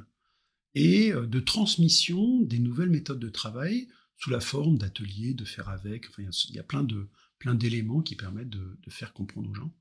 et 0.76 1.12
euh, 1.12 1.28
de 1.28 1.42
transmission 1.42 2.40
des 2.40 2.58
nouvelles 2.58 2.90
méthodes 2.90 3.20
de 3.20 3.30
travail 3.30 3.90
sous 4.18 4.30
la 4.30 4.40
forme 4.40 4.78
d'ateliers, 4.78 5.34
de 5.34 5.44
faire 5.44 5.68
avec. 5.68 6.08
Enfin, 6.08 6.24
il 6.24 6.56
y 6.56 6.60
a 6.60 6.64
plein 6.64 6.84
de 6.84 7.10
plein 7.40 7.54
d'éléments 7.54 8.02
qui 8.02 8.16
permettent 8.16 8.50
de, 8.50 8.78
faire 8.88 9.12
comprendre 9.12 9.50
aux 9.50 9.54
gens 9.54 9.76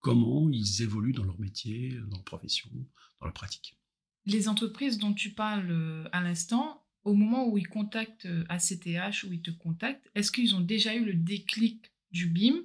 comment 0.00 0.50
ils 0.50 0.82
évoluent 0.82 1.12
dans 1.12 1.22
leur 1.22 1.38
métier, 1.38 1.92
dans 1.92 2.16
leur 2.16 2.24
profession, 2.24 2.68
dans 3.20 3.26
leur 3.26 3.34
pratique. 3.34 3.78
Les 4.24 4.48
entreprises 4.48 4.98
dont 4.98 5.14
tu 5.14 5.30
parles 5.30 5.70
euh, 5.70 6.08
à 6.10 6.20
l'instant, 6.20 6.84
au 7.06 7.14
moment 7.14 7.48
où 7.48 7.56
ils 7.56 7.68
contactent 7.68 8.28
ACTH, 8.48 9.24
où 9.24 9.32
ils 9.32 9.42
te 9.42 9.50
contactent, 9.50 10.10
est-ce 10.14 10.30
qu'ils 10.30 10.54
ont 10.54 10.60
déjà 10.60 10.94
eu 10.94 11.04
le 11.04 11.14
déclic 11.14 11.92
du 12.10 12.26
BIM 12.26 12.62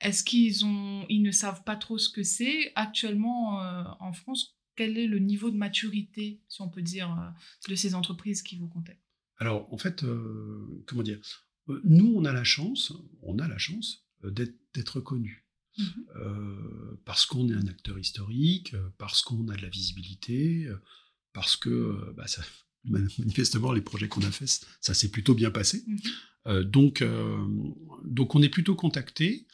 est-ce 0.00 0.24
qu'ils 0.24 0.64
ont, 0.64 1.04
ils 1.08 1.22
ne 1.22 1.30
savent 1.30 1.62
pas 1.64 1.76
trop 1.76 1.98
ce 1.98 2.08
que 2.08 2.22
c'est? 2.22 2.72
Actuellement, 2.74 3.62
euh, 3.62 3.84
en 4.00 4.12
France, 4.12 4.56
quel 4.74 4.96
est 4.96 5.06
le 5.06 5.18
niveau 5.18 5.50
de 5.50 5.56
maturité, 5.56 6.40
si 6.48 6.62
on 6.62 6.68
peut 6.68 6.82
dire, 6.82 7.12
euh, 7.12 7.70
de 7.70 7.74
ces 7.74 7.94
entreprises 7.94 8.42
qui 8.42 8.56
vous 8.56 8.68
contactent? 8.68 8.98
Alors, 9.36 9.72
en 9.72 9.78
fait, 9.78 10.04
euh, 10.04 10.82
comment 10.86 11.02
dire? 11.02 11.20
Nous, 11.84 12.14
on 12.16 12.24
a 12.24 12.32
la 12.32 12.44
chance, 12.44 12.92
on 13.22 13.38
a 13.38 13.46
la 13.46 13.58
chance 13.58 14.06
d'être 14.24 15.00
connus. 15.00 15.46
Mhm. 15.78 16.98
parce 17.04 17.26
qu'on 17.26 17.48
est 17.48 17.54
un 17.54 17.68
acteur 17.68 17.96
historique, 17.96 18.74
parce 18.98 19.22
qu'on 19.22 19.48
a 19.48 19.56
de 19.56 19.62
la 19.62 19.68
visibilité, 19.68 20.68
parce 21.32 21.56
que 21.56 22.12
bah, 22.16 22.26
manifestement 22.84 23.72
les 23.72 23.82
projets 23.82 24.08
qu'on 24.08 24.22
a 24.22 24.30
faits, 24.30 24.66
ça 24.80 24.94
s'est 24.94 25.10
plutôt 25.10 25.34
bien 25.34 25.50
passé. 25.50 25.84
Mhm. 25.86 26.62
donc, 26.64 27.04
donc 28.04 28.34
on 28.34 28.42
est 28.42 28.48
plutôt 28.48 28.74
contacté 28.74 29.46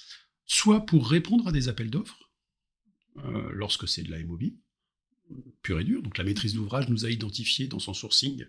soit 0.47 0.87
pour 0.87 1.09
répondre 1.09 1.49
à 1.49 1.52
des 1.52 1.68
appels 1.68 1.90
d'offres, 1.90 2.30
euh, 3.25 3.50
lorsque 3.52 3.88
c'est 3.88 4.02
de 4.02 4.11
la 4.11 4.23
MOB, 4.23 4.45
pur 5.62 5.80
et 5.80 5.85
dur. 5.85 6.02
Donc 6.02 6.18
la 6.18 6.25
maîtrise 6.25 6.54
d'ouvrage 6.54 6.88
nous 6.88 7.04
a 7.04 7.11
identifiés 7.11 7.66
dans 7.66 7.80
son 7.80 7.95
sourcing 7.95 8.47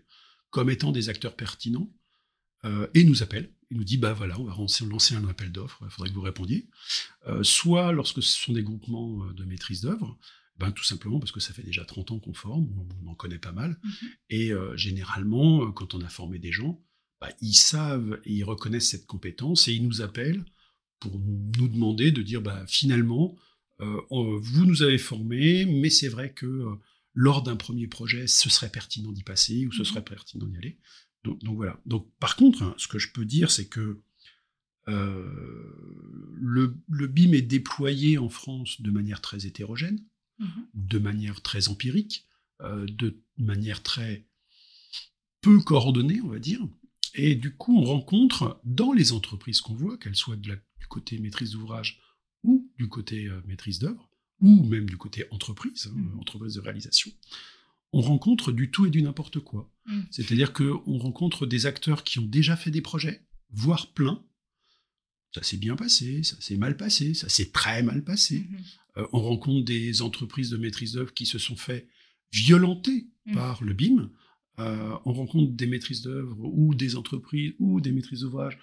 comme 0.49 0.69
étant 0.69 0.91
des 0.91 1.09
acteurs 1.09 1.35
pertinents 1.35 1.91
euh, 2.65 2.87
et 2.93 3.03
nous 3.03 3.23
appelle. 3.23 3.51
Il 3.71 3.77
nous 3.77 3.83
dit 3.83 3.97
bah 3.97 4.13
voilà, 4.13 4.39
on 4.39 4.45
va 4.45 4.55
lancer 4.89 5.15
un 5.15 5.27
appel 5.27 5.51
d'offres, 5.51 5.81
il 5.83 5.89
faudrait 5.89 6.09
que 6.09 6.15
vous 6.15 6.21
répondiez. 6.21 6.69
Euh, 7.27 7.43
soit 7.43 7.91
lorsque 7.91 8.21
ce 8.21 8.37
sont 8.37 8.53
des 8.53 8.63
groupements 8.63 9.25
de 9.25 9.43
maîtrise 9.43 9.81
d'œuvre, 9.81 10.17
ben, 10.59 10.71
tout 10.71 10.83
simplement 10.83 11.19
parce 11.19 11.31
que 11.31 11.39
ça 11.39 11.53
fait 11.53 11.63
déjà 11.63 11.85
30 11.85 12.11
ans 12.11 12.19
qu'on 12.19 12.33
forme, 12.33 12.67
on 13.03 13.09
en 13.09 13.15
connaît 13.15 13.39
pas 13.39 13.51
mal. 13.51 13.79
Mhm. 13.83 14.09
Et 14.29 14.51
généralement, 14.75 15.71
quand 15.71 15.93
on 15.93 16.01
a 16.01 16.09
formé 16.09 16.39
des 16.39 16.51
gens, 16.51 16.81
bah, 17.19 17.29
ils 17.41 17.55
savent 17.55 18.19
et 18.25 18.33
ils 18.33 18.43
reconnaissent 18.43 18.89
cette 18.89 19.07
compétence 19.07 19.67
et 19.67 19.73
ils 19.73 19.85
nous 19.85 20.01
appellent 20.01 20.45
pour 20.99 21.19
nous 21.19 21.67
demander 21.67 22.11
de 22.11 22.21
dire 22.21 22.41
bah, 22.41 22.65
finalement, 22.67 23.35
euh, 23.81 24.01
vous 24.09 24.65
nous 24.65 24.83
avez 24.83 24.97
formés, 24.97 25.65
mais 25.65 25.89
c'est 25.89 26.07
vrai 26.07 26.33
que 26.33 26.45
euh, 26.45 26.75
lors 27.13 27.43
d'un 27.43 27.55
premier 27.55 27.87
projet, 27.87 28.27
ce 28.27 28.49
serait 28.49 28.71
pertinent 28.71 29.11
d'y 29.11 29.23
passer 29.23 29.65
ou 29.67 29.71
ce 29.71 29.79
mhm. 29.79 29.85
serait 29.85 30.03
pertinent 30.03 30.45
d'y 30.45 30.57
aller. 30.57 30.79
Donc, 31.23 31.57
voilà. 31.57 31.79
Donc 31.85 32.09
par 32.19 32.35
contre, 32.35 32.63
hein, 32.63 32.73
ce 32.77 32.87
que 32.87 32.99
je 32.99 33.11
peux 33.11 33.25
dire, 33.25 33.51
c'est 33.51 33.67
que 33.67 34.01
euh, 34.87 35.29
le, 36.37 36.77
le, 36.87 37.07
BIM 37.07 37.33
est 37.33 37.41
déployé 37.41 38.17
en 38.17 38.29
France 38.29 38.81
de 38.81 38.89
manière 38.89 39.19
très 39.19 39.45
hétérogène, 39.45 39.99
mhm. 40.39 40.67
de 40.73 40.99
manière 40.99 41.41
très 41.41 41.69
empirique, 41.69 42.25
de 42.59 43.21
manière 43.37 43.83
très 43.83 44.27
peu 45.41 45.59
coordonnée, 45.59 46.21
on 46.21 46.29
va 46.29 46.39
dire. 46.39 46.59
Et 47.13 47.35
du 47.35 47.55
coup, 47.55 47.77
on 47.77 47.83
rencontre 47.83 48.59
dans 48.63 48.93
les 48.93 49.11
entreprises 49.11 49.61
qu'on 49.61 49.75
voit, 49.75 49.97
qu'elles 49.97 50.15
soient 50.15 50.35
de 50.35 50.49
la 50.49 50.55
du 50.79 50.87
côté 50.87 51.19
maîtrise 51.19 51.51
d'ouvrage 51.51 51.99
ou 52.43 52.71
du 52.77 52.87
côté 52.87 53.25
euh, 53.25 53.41
maîtrise 53.45 53.79
d'œuvre, 53.79 54.09
ou 54.39 54.63
même 54.63 54.85
du 54.85 54.97
côté 54.97 55.25
entreprise, 55.31 55.87
hein, 55.87 55.95
mmh. 55.95 56.19
entreprise 56.19 56.53
de 56.53 56.61
réalisation, 56.61 57.11
on 57.91 58.01
rencontre 58.01 58.51
du 58.51 58.69
tout 58.71 58.85
et 58.85 58.89
du 58.89 59.01
n'importe 59.01 59.39
quoi. 59.39 59.71
Mmh. 59.85 60.01
C'est-à-dire 60.11 60.53
qu'on 60.53 60.97
rencontre 60.97 61.45
des 61.45 61.65
acteurs 61.65 62.03
qui 62.03 62.19
ont 62.19 62.25
déjà 62.25 62.55
fait 62.55 62.71
des 62.71 62.81
projets, 62.81 63.25
voire 63.49 63.91
plein. 63.93 64.23
Ça 65.33 65.43
s'est 65.43 65.57
bien 65.57 65.75
passé, 65.75 66.23
ça 66.23 66.39
s'est 66.39 66.57
mal 66.57 66.77
passé, 66.77 67.13
ça 67.13 67.29
s'est 67.29 67.51
très 67.51 67.83
mal 67.83 68.03
passé. 68.03 68.39
Mmh. 68.39 68.57
Euh, 68.97 69.07
on 69.13 69.21
rencontre 69.21 69.65
des 69.65 70.01
entreprises 70.01 70.49
de 70.49 70.57
maîtrise 70.57 70.93
d'œuvre 70.93 71.13
qui 71.13 71.25
se 71.25 71.37
sont 71.37 71.55
fait 71.55 71.87
violenter 72.31 73.07
par 73.33 73.63
le 73.63 73.73
BIM. 73.73 74.09
Euh, 74.59 74.97
on 75.05 75.13
rencontre 75.13 75.51
des 75.51 75.67
maîtrises 75.67 76.01
d'œuvre 76.01 76.37
ou 76.41 76.73
des 76.73 76.95
entreprises 76.95 77.53
ou 77.59 77.79
des 77.79 77.91
maîtrises 77.91 78.21
d'ouvrage 78.21 78.57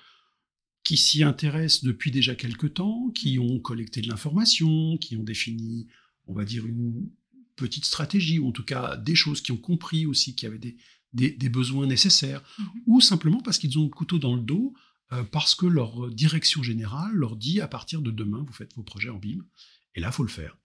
qui 0.82 0.96
s'y 0.96 1.22
intéressent 1.22 1.82
depuis 1.82 2.10
déjà 2.10 2.34
quelques 2.34 2.74
temps, 2.74 3.10
qui 3.14 3.38
ont 3.38 3.58
collecté 3.58 4.02
de 4.02 4.08
l'information, 4.08 4.98
qui 4.98 5.16
ont 5.16 5.22
défini, 5.22 5.88
on 6.26 6.34
va 6.34 6.44
dire, 6.44 6.66
une 6.66 7.08
petite 7.56 7.86
stratégie, 7.86 8.38
ou 8.38 8.48
en 8.48 8.52
tout 8.52 8.64
cas 8.64 8.96
des 8.96 9.14
choses, 9.14 9.40
qui 9.40 9.52
ont 9.52 9.56
compris 9.56 10.04
aussi 10.04 10.34
qu'il 10.34 10.46
y 10.46 10.52
avait 10.52 10.58
des, 11.14 11.30
des, 11.30 11.48
besoins 11.48 11.86
nécessaires, 11.86 12.42
mhm. 12.58 12.66
ou 12.86 13.00
simplement 13.00 13.40
parce 13.40 13.58
qu'ils 13.58 13.78
ont 13.78 13.84
le 13.84 13.88
couteau 13.88 14.18
dans 14.18 14.36
le 14.36 14.42
dos, 14.42 14.74
parce 15.30 15.54
que 15.54 15.66
leur 15.66 16.10
direction 16.10 16.62
générale 16.62 17.12
leur 17.12 17.36
dit 17.36 17.60
à 17.60 17.68
partir 17.68 18.00
de 18.00 18.10
demain, 18.10 18.44
vous 18.46 18.52
faites 18.52 18.74
vos 18.74 18.82
projets 18.82 19.10
en 19.10 19.18
BIM, 19.18 19.44
et 19.94 20.00
là, 20.00 20.08
il 20.08 20.12
faut 20.12 20.24
le 20.24 20.28
faire. 20.28 20.56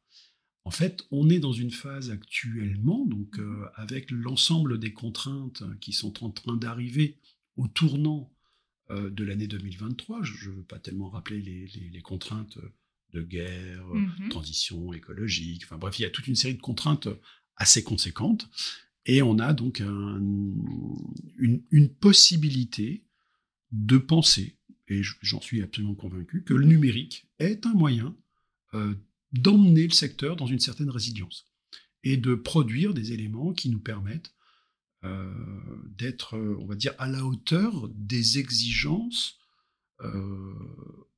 En 0.65 0.72
fait, 0.72 1.08
on 1.12 1.29
est 1.29 1.39
dans 1.39 1.53
une 1.53 1.72
phase 1.72 2.12
actuellement, 2.12 3.05
donc 3.05 3.38
mhm. 3.38 3.43
euh, 3.43 3.65
avec 3.75 4.12
l'ensemble 4.12 4.79
des 4.79 4.93
contraintes 4.93 5.63
qui 5.79 5.93
sont 5.93 6.24
en 6.24 6.29
train 6.29 6.58
d'arriver 6.58 7.17
au 7.55 7.67
tournant 7.67 8.31
euh, 8.91 9.10
de 9.10 9.24
l'année 9.24 9.48
2023. 9.48 10.24
Je 10.24 10.50
ne 10.50 10.55
veux 10.55 10.63
pas 10.63 10.79
tellement 10.79 11.10
rappeler 11.10 11.41
les, 11.41 12.01
contraintes 12.01 12.58
de 13.13 13.22
guerre, 13.22 13.86
mhm. 13.88 14.29
transition 14.29 14.93
écologique, 14.93 15.63
enfin 15.65 15.77
bref, 15.77 15.98
il 16.00 16.03
y 16.03 16.05
a 16.05 16.10
toute 16.10 16.27
une 16.27 16.36
série 16.36 16.55
de 16.55 16.62
contraintes 16.62 17.08
assez 17.55 17.84
conséquentes. 17.84 18.50
Et 19.05 19.24
on 19.24 19.39
a 19.39 19.53
donc 19.53 19.79
une, 19.79 20.60
possibilité 22.00 23.05
de 23.71 23.97
penser, 23.97 24.57
et 24.88 25.01
j'en 25.21 25.41
suis 25.41 25.61
absolument 25.61 25.95
convaincu, 25.95 26.43
que 26.43 26.53
le 26.53 26.65
numérique 26.65 27.27
est 27.39 27.65
un 27.65 27.73
moyen 27.73 28.15
euh, 28.73 28.95
d'emmener 29.31 29.88
le 29.88 29.93
secteur 29.93 30.35
dans 30.35 30.47
une 30.47 30.59
certaine 30.59 30.89
résilience 30.89 31.45
et 32.03 32.17
de 32.17 32.33
produire 32.33 32.93
des 32.93 33.13
éléments 33.13 33.53
qui 33.53 33.69
nous 33.69 33.79
permettent 33.79 34.33
euh, 35.03 35.31
d'être, 35.97 36.38
on 36.38 36.65
va 36.65 36.75
dire, 36.75 36.93
à 36.97 37.07
la 37.07 37.25
hauteur 37.25 37.89
des 37.89 38.39
exigences 38.39 39.38
euh, 40.01 40.53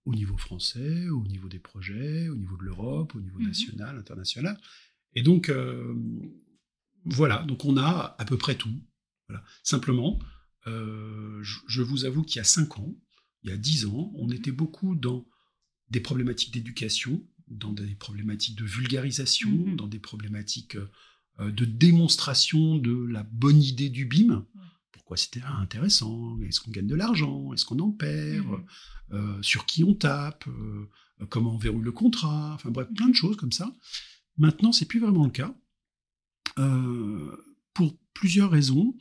au 0.05 0.13
niveau 0.13 0.35
français, 0.37 1.09
au 1.09 1.25
niveau 1.27 1.47
des 1.47 1.59
projets, 1.59 2.27
au 2.27 2.35
niveau 2.35 2.57
de 2.57 2.63
l'Europe, 2.63 3.15
au 3.15 3.21
niveau 3.21 3.39
mmh 3.39 3.47
national, 3.47 3.97
international. 3.97 4.59
Et 5.13 5.21
donc, 5.21 5.51
voilà, 7.05 7.43
donc 7.43 7.65
on 7.65 7.77
a 7.77 8.15
à 8.17 8.25
peu 8.25 8.37
près 8.37 8.55
tout. 8.55 8.73
Voilà. 9.27 9.43
Simplement, 9.63 10.19
je, 10.65 11.81
vous 11.81 12.05
avoue 12.05 12.23
qu'il 12.23 12.37
y 12.37 12.41
a 12.41 12.45
5 12.45 12.79
ans, 12.79 12.95
il 13.43 13.49
y 13.49 13.53
a 13.53 13.57
10 13.57 13.85
ans, 13.87 14.11
on 14.15 14.27
mmh 14.27 14.33
était 14.33 14.51
beaucoup 14.51 14.95
dans 14.95 15.25
des 15.89 15.99
problématiques 15.99 16.53
d'éducation, 16.53 17.23
dans 17.47 17.73
des 17.73 17.95
problématiques 17.95 18.57
de 18.57 18.65
vulgarisation, 18.65 19.49
mmh 19.49 19.75
dans 19.75 19.87
des 19.87 19.99
problématiques 19.99 20.77
euh, 21.39 21.51
de 21.51 21.65
démonstration 21.65 22.77
de 22.77 23.05
la 23.05 23.23
bonne 23.23 23.61
idée 23.61 23.89
du 23.89 24.05
BIM. 24.05 24.45
Pourquoi 24.91 25.17
c'était 25.17 25.41
intéressant? 25.41 26.39
Est-ce 26.41 26.59
qu'on 26.59 26.71
gagne 26.71 26.87
de 26.87 26.95
l'argent? 26.95 27.53
Est-ce 27.53 27.65
qu'on 27.65 27.79
en 27.79 27.91
perd? 27.91 28.45
Mmh. 28.45 28.65
euh, 29.13 29.41
Sur 29.41 29.65
qui 29.65 29.83
on 29.83 29.93
tape? 29.93 30.45
Euh, 30.47 30.89
Comment 31.29 31.53
on 31.53 31.57
verrouille 31.57 31.83
le 31.83 31.91
contrat? 31.91 32.53
Enfin 32.55 32.71
bref, 32.71 32.87
plein 32.95 33.07
de 33.07 33.13
choses 33.13 33.37
comme 33.37 33.51
ça. 33.51 33.75
Maintenant, 34.37 34.71
c'est 34.71 34.85
plus 34.85 34.99
vraiment 34.99 35.23
le 35.23 35.29
cas. 35.31 35.55
pour 37.73 37.97
plusieurs 38.13 38.49
raisons. 38.49 38.95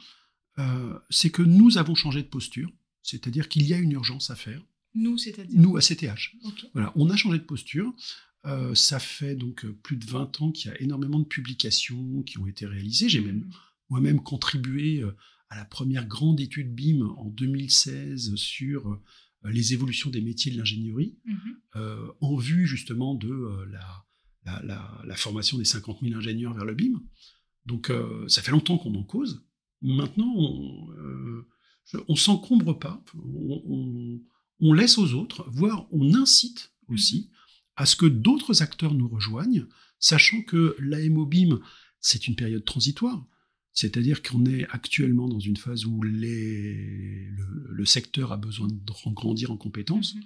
C'est 1.11 1.31
que 1.31 1.43
nous 1.43 1.79
avons 1.79 1.95
changé 1.95 2.23
de 2.23 2.29
posture, 2.29 2.71
c'est-à-dire 3.03 3.49
qu'il 3.49 3.67
y 3.67 3.75
a 3.75 3.79
une 3.79 3.93
urgence 3.93 4.31
à 4.31 4.37
faire. 4.37 4.63
Nous, 4.95 5.19
c'est-à-dire 5.19 5.61
Nous, 5.61 5.77
à 5.77 5.81
CTH. 5.81 6.37
Voilà, 6.75 6.93
on 6.97 7.11
a 7.11 7.17
changé 7.17 7.39
de 7.39 7.45
posture. 7.45 7.95
Euh, 8.47 8.75
ça 8.75 8.99
fait 8.99 9.35
donc 9.35 9.65
euh, 9.65 9.73
plus 9.83 9.97
de 9.97 10.07
20 10.07 10.41
ans 10.41 10.51
qu'il 10.51 10.71
y 10.71 10.75
a 10.75 10.81
énormément 10.81 11.19
de 11.19 11.27
publications 11.27 12.23
qui 12.23 12.39
ont 12.39 12.47
été 12.47 12.67
réalisées. 12.67 13.09
J'ai 13.09 13.21
même 13.21 13.41
mmh. 13.41 13.53
moi-même 13.91 14.23
contribué 14.23 15.03
euh, 15.03 15.15
à 15.51 15.57
la 15.57 15.65
première 15.67 16.07
grande 16.07 16.41
étude 16.41 16.75
BIM 16.75 17.03
en 17.03 17.27
2016 17.27 18.35
sur 18.37 19.01
les 19.45 19.73
évolutions 19.73 20.09
des 20.09 20.21
métiers 20.21 20.53
de 20.53 20.59
l'ingénierie 20.59 21.19
Mhm. 21.25 22.13
en 22.21 22.37
vue 22.37 22.69
justement 22.69 23.17
de 23.17 23.65
la, 23.73 24.07
la, 24.45 24.63
la, 24.63 25.03
la, 25.05 25.17
formation 25.17 25.59
des 25.59 25.65
50 25.65 26.03
000 26.03 26.15
ingénieurs 26.15 26.55
vers 26.55 26.65
le 26.65 26.75
BIM. 26.75 27.03
Donc 27.67 27.91
ça 28.29 28.43
fait 28.43 28.53
longtemps 28.53 28.79
qu'on 28.79 28.95
en 28.95 29.03
cause. 29.03 29.45
Maintenant, 29.83 30.33
on, 30.37 31.45
on 32.09 32.17
s'encombre 32.17 32.79
pas, 32.79 33.03
on, 33.15 33.63
on, 33.67 34.21
on, 34.61 34.73
laisse 34.73 34.99
aux 34.99 35.15
autres, 35.15 35.49
voire 35.51 35.87
on 35.91 36.15
incite 36.15 36.73
aussi 36.89 37.31
à 37.77 37.87
ce 37.87 37.97
que 37.97 38.07
d'autres 38.07 38.63
acteurs 38.63 38.95
nous 38.95 39.09
rejoignent, 39.09 39.67
sachant 39.99 40.43
que 40.43 40.77
l'AMOBIM, 40.79 41.61
c'est 42.01 42.29
une 42.29 42.37
période 42.37 42.65
transitoire. 42.65 43.25
C'est-à-dire 43.73 44.23
qu'on 44.23 44.45
est 44.47 44.67
actuellement 44.71 45.29
dans 45.29 45.39
une 45.39 45.57
phase 45.57 45.87
où 45.87 46.03
les, 46.03 47.27
le, 47.31 47.69
le, 47.71 47.85
secteur 47.85 48.33
a 48.33 48.37
besoin 48.37 48.67
de 48.67 49.13
grandir 49.13 49.51
en 49.53 49.57
compétences. 49.57 50.15
Mhm. 50.15 50.23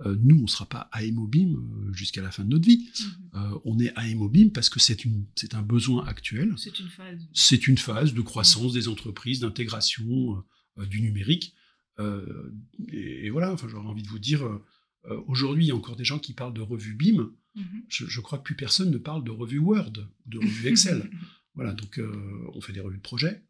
Euh, 0.00 0.16
nous, 0.20 0.38
on 0.38 0.42
ne 0.42 0.46
sera 0.48 0.66
pas 0.68 0.88
AMOBIM 0.92 1.54
jusqu'à 1.92 2.20
la 2.20 2.30
fin 2.32 2.44
de 2.44 2.48
notre 2.50 2.66
vie. 2.66 2.88
Mhm. 3.00 3.30
Euh, 3.34 3.58
on 3.64 3.78
est 3.78 3.92
AMOBIM 3.96 4.50
parce 4.50 4.68
que 4.68 4.80
c'est 4.80 5.54
un 5.54 5.62
besoin 5.62 6.04
actuel. 6.06 6.52
C'est 6.56 6.78
une 6.80 6.88
phase. 6.88 7.28
C'est 7.32 7.66
une 7.68 7.78
phase 7.78 8.12
de 8.14 8.20
croissance 8.20 8.72
des 8.72 8.88
entreprises, 8.88 9.40
d'intégration 9.40 10.42
euh, 10.78 10.86
du 10.86 11.00
numérique. 11.00 11.54
Euh, 12.00 12.52
et, 12.88 13.26
et, 13.26 13.30
voilà, 13.30 13.52
enfin, 13.52 13.68
j'aurais 13.68 13.86
envie 13.86 14.02
de 14.02 14.08
vous 14.08 14.18
dire, 14.18 14.42
euh, 14.44 15.22
aujourd'hui, 15.28 15.64
il 15.66 15.68
y 15.68 15.70
a 15.70 15.76
encore 15.76 15.94
des 15.96 16.04
gens 16.04 16.18
qui 16.18 16.32
parlent 16.32 16.54
de 16.54 16.60
revue 16.60 16.94
BIM. 16.94 17.30
Mhm. 17.54 17.84
Je, 17.88 18.06
je, 18.06 18.20
crois 18.20 18.38
que 18.38 18.42
plus 18.42 18.56
personne 18.56 18.90
ne 18.90 18.98
parle 18.98 19.22
de 19.22 19.30
revue 19.30 19.60
Word 19.60 19.92
ou 20.26 20.28
de 20.30 20.38
revue 20.38 20.66
Excel. 20.68 21.08
voilà, 21.54 21.72
donc 21.72 21.98
euh, 22.00 22.12
on 22.54 22.60
fait 22.60 22.72
des 22.72 22.80
revues 22.80 22.96
de 22.96 23.02
projet. 23.02 23.44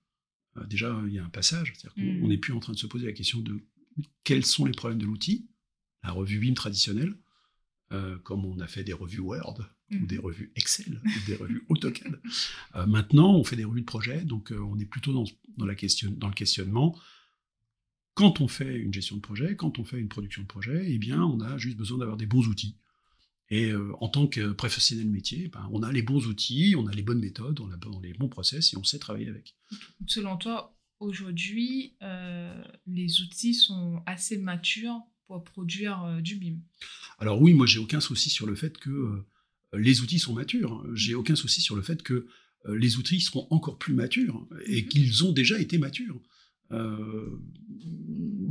Euh, 0.58 0.66
déjà, 0.66 1.02
il 1.06 1.14
y 1.14 1.18
a 1.18 1.24
un 1.24 1.30
passage, 1.30 1.72
c'est-à-dire 1.74 1.94
qu'on 1.94 2.20
Mhm. 2.22 2.28
n'est 2.28 2.36
plus 2.38 2.52
en 2.52 2.60
train 2.60 2.74
de 2.74 2.78
se 2.78 2.86
poser 2.86 3.06
la 3.06 3.12
question 3.12 3.40
de 3.40 3.60
quels 4.24 4.44
sont 4.44 4.66
les 4.66 4.72
problèmes 4.72 4.98
de 4.98 5.06
l'outil. 5.06 5.48
La 6.04 6.12
revue 6.12 6.38
BIM 6.38 6.54
traditionnelle, 6.54 7.14
euh, 7.92 8.18
comme 8.18 8.44
on 8.44 8.58
a 8.60 8.66
fait 8.66 8.84
des 8.84 8.92
revues 8.92 9.20
Word 9.20 9.60
ou 9.90 9.94
Mhm. 9.96 10.06
des 10.06 10.18
revues 10.18 10.52
Excel 10.56 11.00
ou 11.04 11.26
des 11.26 11.36
revues 11.36 11.64
AutoCAD. 11.68 12.20
Euh, 12.74 12.86
maintenant, 12.86 13.34
on 13.34 13.44
fait 13.44 13.56
des 13.56 13.64
revues 13.64 13.82
de 13.82 13.86
projet, 13.86 14.22
donc 14.24 14.50
euh, 14.50 14.58
on 14.58 14.78
est 14.78 14.86
plutôt 14.86 15.12
dans, 15.12 15.24
dans, 15.58 15.66
la 15.66 15.74
question, 15.74 16.10
dans 16.10 16.28
le 16.28 16.34
questionnement. 16.34 16.98
Quand 18.14 18.40
on 18.40 18.48
fait 18.48 18.76
une 18.76 18.92
gestion 18.92 19.16
de 19.16 19.20
projet, 19.20 19.56
quand 19.56 19.78
on 19.78 19.84
fait 19.84 19.98
une 19.98 20.08
production 20.08 20.42
de 20.42 20.46
projet, 20.46 20.84
eh 20.90 20.98
bien, 20.98 21.22
on 21.22 21.40
a 21.40 21.58
juste 21.58 21.76
besoin 21.76 21.98
d'avoir 21.98 22.16
des 22.16 22.26
bons 22.26 22.46
outils. 22.46 22.76
Et 23.50 23.72
en 23.74 24.08
tant 24.08 24.26
que 24.26 24.52
professionnel 24.52 25.08
métier, 25.08 25.48
ben, 25.48 25.68
on 25.70 25.82
a 25.82 25.92
les 25.92 26.02
bons 26.02 26.26
outils, 26.26 26.74
on 26.78 26.86
a 26.86 26.92
les 26.92 27.02
bonnes 27.02 27.20
méthodes, 27.20 27.60
on 27.60 27.70
a 27.70 27.78
les 28.02 28.14
bons 28.14 28.28
process 28.28 28.72
et 28.72 28.76
on 28.76 28.84
sait 28.84 28.98
travailler 28.98 29.28
avec. 29.28 29.56
Selon 30.06 30.36
toi, 30.36 30.78
aujourd'hui, 30.98 31.96
les 32.86 33.20
outils 33.20 33.54
sont 33.54 34.02
assez 34.06 34.38
matures 34.38 35.02
pour 35.26 35.42
produire 35.44 36.02
euh, 36.04 36.20
du 36.20 36.36
BIM 36.36 36.56
Alors 37.18 37.40
oui, 37.40 37.54
moi 37.54 37.66
j'ai 37.66 37.78
aucun 37.78 38.00
souci 38.00 38.30
sur 38.30 38.46
le 38.46 38.54
fait 38.54 38.76
que 38.78 38.90
euh, 38.90 39.24
les 39.72 40.00
outils 40.00 40.18
sont 40.18 40.34
matures. 40.34 40.84
J'ai 40.94 41.14
aucun 41.14 41.34
souci 41.36 41.60
sur 41.60 41.76
le 41.76 41.82
fait 41.82 42.02
que 42.02 42.26
euh, 42.66 42.76
les 42.78 42.96
outils 42.96 43.20
seront 43.20 43.46
encore 43.50 43.78
plus 43.78 43.94
matures 43.94 44.46
et 44.66 44.82
Mhm. 44.82 44.88
qu'ils 44.88 45.24
ont 45.24 45.32
déjà 45.32 45.58
été 45.58 45.78
matures. 45.78 46.20
Euh, 46.72 47.38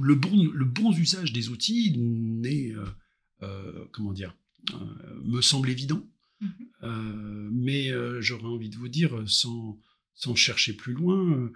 le, 0.01 0.15
bon, 0.15 0.45
le 0.53 0.65
bon 0.65 0.91
usage 0.93 1.33
des 1.33 1.49
outils 1.49 1.95
n'est, 1.97 2.71
euh, 2.71 2.85
euh, 3.41 3.85
comment 3.91 4.13
dire, 4.13 4.35
me 5.23 5.41
semble 5.41 5.69
évident. 5.69 6.05
Mhm. 6.41 7.49
Mais 7.51 7.91
j'aurais 8.21 8.45
envie 8.47 8.69
de 8.69 8.75
vous 8.75 8.87
dire, 8.89 9.23
sans, 9.27 9.79
sans 10.15 10.35
chercher 10.35 10.73
plus 10.73 10.93
loin, 10.93 11.49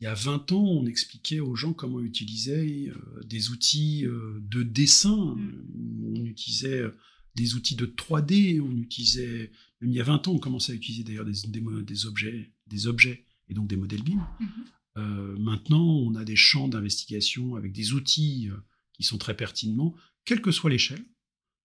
il 0.00 0.04
y 0.04 0.06
a 0.06 0.14
20 0.14 0.52
ans, 0.52 0.64
on 0.64 0.86
expliquait 0.86 1.40
aux 1.40 1.54
gens 1.54 1.72
comment 1.72 2.00
utiliser 2.00 2.88
euh, 2.90 3.20
des 3.24 3.50
outils 3.50 4.04
euh, 4.06 4.40
de 4.42 4.62
dessin. 4.62 5.36
Mm. 5.36 6.16
On 6.16 6.24
utilisait 6.24 6.80
euh, 6.80 6.96
des 7.34 7.54
outils 7.54 7.76
de 7.76 7.86
3D, 7.86 8.60
on 8.60 8.76
utilisait, 8.76 9.50
même 9.80 9.90
il 9.90 9.96
y 9.96 10.00
a 10.00 10.04
20 10.04 10.28
ans, 10.28 10.32
on 10.32 10.38
commençait 10.38 10.72
à 10.72 10.74
utiliser 10.74 11.04
d'ailleurs 11.04 11.24
des, 11.24 11.48
des, 11.48 11.62
des, 11.82 12.06
objets, 12.06 12.52
des 12.66 12.86
objets 12.86 13.24
et 13.48 13.54
donc 13.54 13.68
des 13.68 13.76
modèles 13.76 14.02
BIM. 14.02 14.26
Mhm. 14.40 14.48
Euh, 14.96 15.36
maintenant, 15.38 15.84
on 15.84 16.14
a 16.14 16.24
des 16.24 16.36
champs 16.36 16.68
d'investigation 16.68 17.56
avec 17.56 17.72
des 17.72 17.92
outils 17.92 18.48
euh, 18.50 18.56
qui 18.92 19.02
sont 19.02 19.18
très 19.18 19.36
pertinents, 19.36 19.94
quelle 20.24 20.40
que 20.40 20.52
soit 20.52 20.70
l'échelle. 20.70 21.04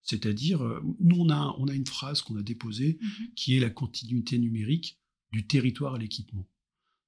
C'est-à-dire, 0.02 0.64
euh, 0.64 0.82
nous, 1.00 1.18
on 1.18 1.30
a, 1.30 1.56
on 1.60 1.68
a 1.68 1.74
une 1.74 1.86
phrase 1.86 2.22
qu'on 2.22 2.38
a 2.38 2.42
déposée 2.42 2.98
Mhm. 3.02 3.34
qui 3.36 3.56
est 3.56 3.60
la 3.60 3.70
continuité 3.70 4.40
numérique 4.40 5.00
du 5.32 5.46
territoire 5.46 5.96
à 5.96 5.98
l'équipement. 6.00 6.48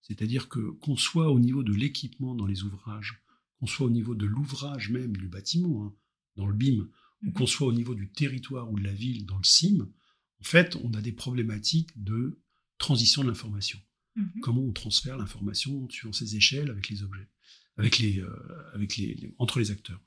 C'est-à-dire 0.01 0.49
que 0.49 0.59
qu'on 0.59 0.97
soit 0.97 1.31
au 1.31 1.39
niveau 1.39 1.63
de 1.63 1.73
l'équipement 1.73 2.35
dans 2.35 2.45
les 2.47 2.63
ouvrages, 2.63 3.21
qu'on 3.59 3.67
soit 3.67 3.85
au 3.87 3.91
niveau 3.91 4.15
de 4.15 4.25
l'ouvrage 4.25 4.89
même 4.89 5.15
du 5.15 5.27
bâtiment, 5.27 5.85
hein, 5.85 5.93
dans 6.35 6.47
le 6.47 6.53
BIM, 6.55 6.81
ou 7.23 7.27
Mhm. 7.27 7.33
qu'on 7.33 7.45
soit 7.45 7.67
au 7.67 7.73
niveau 7.73 7.93
du 7.93 8.09
territoire 8.11 8.71
ou 8.71 8.79
de 8.79 8.83
la 8.83 8.93
ville 8.93 9.25
dans 9.25 9.37
le 9.37 9.43
CIM, 9.43 9.81
en 10.39 10.43
fait, 10.43 10.75
on 10.77 10.91
a 10.95 11.01
des 11.01 11.11
problématiques 11.11 11.91
de 11.95 12.39
transition 12.79 13.21
de 13.23 13.27
l'information. 13.27 13.79
Mhm. 14.15 14.31
Comment 14.41 14.61
on 14.63 14.71
transfère 14.71 15.17
l'information 15.17 15.87
sur 15.89 16.15
ces 16.15 16.35
échelles 16.35 16.71
avec 16.71 16.89
les 16.89 17.03
objets, 17.03 17.29
avec 17.77 17.99
les, 17.99 18.19
euh, 18.21 18.29
avec 18.73 18.97
les, 18.97 19.13
les- 19.13 19.35
entre 19.37 19.59
les 19.59 19.69
acteurs? 19.69 20.01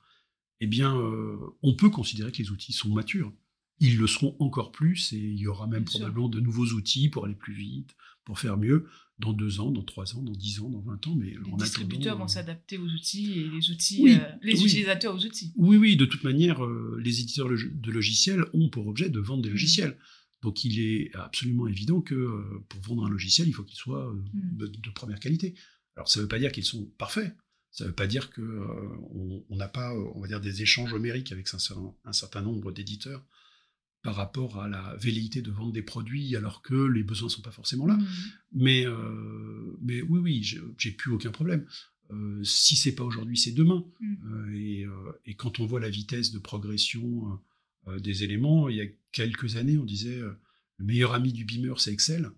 Eh 0.59 0.67
bien, 0.67 0.97
euh, 0.97 1.37
on 1.63 1.73
peut 1.75 1.89
considérer 1.89 2.31
que 2.33 2.37
les 2.39 2.51
outils 2.51 2.73
sont 2.73 2.89
matures. 2.93 3.33
Ils 3.79 3.97
le 3.97 4.07
seront 4.07 4.35
encore 4.39 4.71
plus 4.71 5.11
et 5.13 5.17
il 5.19 5.37
y 5.39 5.47
aura 5.47 5.67
même 5.67 5.83
Bien 5.83 5.91
sûr. 5.91 5.99
probablement 6.01 6.29
de 6.29 6.39
nouveaux 6.41 6.67
outils 6.67 7.09
pour 7.09 7.25
aller 7.25 7.35
plus 7.35 7.53
vite, 7.53 7.95
pour 8.25 8.39
faire 8.39 8.57
mieux, 8.57 8.87
dans 9.19 9.31
deux 9.33 9.59
ans, 9.61 9.71
dans 9.71 9.83
trois 9.83 10.15
ans, 10.15 10.21
dans 10.21 10.33
dix 10.33 10.59
ans, 10.59 10.69
dans 10.69 10.81
vingt 10.81 11.07
ans. 11.07 11.15
Mais 11.15 11.27
Les 11.31 11.51
en 11.51 11.57
distributeurs 11.57 12.17
vont 12.17 12.25
euh, 12.25 12.27
s'adapter 12.27 12.77
aux 12.77 12.87
outils 12.87 13.31
et 13.39 13.47
les 13.49 13.71
outils, 13.71 13.99
Oui, 14.01 14.15
euh, 14.15 14.29
les 14.41 14.55
oui. 14.59 14.65
utilisateurs 14.65 15.15
aux 15.15 15.25
outils. 15.25 15.53
Oui, 15.55 15.77
oui, 15.77 15.95
de 15.95 16.05
toute 16.05 16.23
manière, 16.23 16.63
euh, 16.65 16.99
les 17.01 17.21
éditeurs 17.21 17.47
de 17.49 17.91
logiciels 17.91 18.43
ont 18.53 18.69
pour 18.69 18.87
objet 18.87 19.09
de 19.09 19.19
vendre 19.19 19.41
des 19.43 19.49
Mm. 19.49 19.53
logiciels. 19.53 19.97
Donc 20.41 20.63
il 20.65 20.79
est 20.79 21.15
absolument 21.15 21.65
évident 21.67 22.01
que 22.01 22.13
euh, 22.13 22.63
pour 22.69 22.81
vendre 22.81 23.05
un 23.05 23.09
logiciel, 23.09 23.47
il 23.47 23.53
faut 23.53 23.63
qu'il 23.63 23.77
soit 23.77 24.13
Mm. 24.13 24.57
de, 24.57 24.67
de 24.67 24.89
première 24.89 25.19
qualité. 25.19 25.55
Alors 25.95 26.09
ça 26.09 26.19
ne 26.19 26.23
veut 26.23 26.27
pas 26.29 26.39
dire 26.39 26.51
qu'ils 26.51 26.65
sont 26.65 26.85
parfaits. 26.97 27.33
Ça 27.71 27.83
ne 27.85 27.89
veut 27.89 27.95
pas 27.95 28.07
dire 28.07 28.29
que 28.31 28.41
euh, 28.41 28.65
on 29.13 29.43
on 29.49 29.55
n'a 29.55 29.67
pas, 29.69 29.93
on 29.93 30.19
va 30.21 30.27
dire, 30.27 30.41
des 30.41 30.61
échanges 30.61 30.93
homériques 30.93 31.31
avec 31.31 31.53
un 31.53 31.59
certain, 31.59 31.93
un 32.03 32.13
certain 32.13 32.41
nombre 32.41 32.71
d'éditeurs 32.73 33.25
par 34.05 34.15
rapport 34.15 34.61
à 34.61 34.67
la 34.69 34.95
velléité 34.97 35.41
de 35.41 35.51
vendre 35.51 35.73
des 35.73 35.81
produits 35.81 36.35
alors 36.35 36.61
que 36.61 36.75
les 36.95 37.03
besoins 37.03 37.27
sont 37.27 37.41
pas 37.41 37.51
forcément 37.51 37.87
là. 37.87 37.97
Mhm. 37.97 38.07
Mais, 38.53 38.85
euh, 38.85 39.77
mais 39.81 40.01
oui, 40.03 40.19
oui, 40.19 40.33
j'ai 40.77 40.91
plus 40.91 41.11
aucun 41.11 41.31
problème. 41.31 41.65
Euh, 42.11 42.43
si 42.43 42.75
c'est 42.75 42.93
pas 42.93 43.03
aujourd'hui, 43.03 43.35
c'est 43.35 43.51
demain. 43.51 43.83
Mm. 43.99 44.15
Euh, 44.31 44.53
et, 44.55 44.85
euh, 44.85 45.11
et 45.25 45.33
quand 45.33 45.59
on 45.59 45.65
voit 45.65 45.79
la 45.79 45.89
vitesse 45.89 46.31
de 46.31 46.37
progression 46.39 47.39
des 47.99 48.23
éléments, 48.23 48.69
il 48.69 48.77
y 48.77 48.81
a 48.81 48.87
quelques 49.11 49.57
années, 49.57 49.77
on 49.77 49.85
disait 49.85 50.19
le 50.77 50.85
meilleur 50.85 51.13
ami 51.13 51.33
du 51.33 51.45
beamer, 51.45 51.79
c'est 51.79 51.91
Excel. 51.91 52.29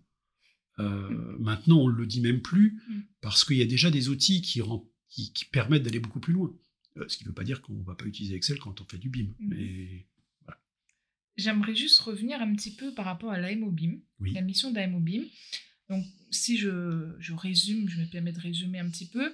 Euh, 0.80 1.38
Maintenant, 1.40 1.80
on 1.80 1.88
le 1.88 2.06
dit 2.06 2.22
même 2.22 2.42
plus 2.42 2.82
parce 3.22 3.44
qu'il 3.46 3.58
y 3.58 3.62
a 3.62 3.66
déjà 3.66 3.90
des 3.92 4.08
outils 4.10 4.42
qui, 4.42 4.62
rend- 4.62 4.90
qui, 5.10 5.34
qui 5.34 5.46
permettent 5.46 5.84
d'aller 5.84 6.00
beaucoup 6.00 6.20
plus 6.22 6.34
loin. 6.34 6.54
Ce 7.08 7.18
qui 7.18 7.24
ne 7.26 7.30
veut 7.30 7.36
pas 7.36 7.44
dire 7.44 7.62
qu'on 7.62 7.74
ne 7.76 7.84
va 7.84 7.96
pas 7.96 8.06
utiliser 8.06 8.36
Excel 8.36 8.58
quand 8.60 8.80
on 8.82 8.86
fait 8.86 8.98
du 8.98 9.10
BIM. 9.10 9.28
Mais 9.40 10.06
J'aimerais 11.38 11.76
juste 11.76 12.00
revenir 12.00 12.42
un 12.42 12.54
petit 12.56 12.76
peu 12.76 12.94
par 12.94 13.06
rapport 13.06 13.32
à 13.32 13.40
l'AMOBIM, 13.40 14.00
oui, 14.20 14.34
la 14.34 14.42
mission 14.42 14.72
d'AMOBIM. 14.72 15.24
Donc, 15.90 16.04
si 16.32 16.58
je, 16.58 17.16
je 17.20 17.34
résume, 17.34 17.88
je 17.88 18.02
me 18.02 18.06
permets 18.08 18.34
de 18.34 18.40
résumer 18.40 18.80
un 18.80 18.90
petit 18.90 19.08
peu, 19.08 19.34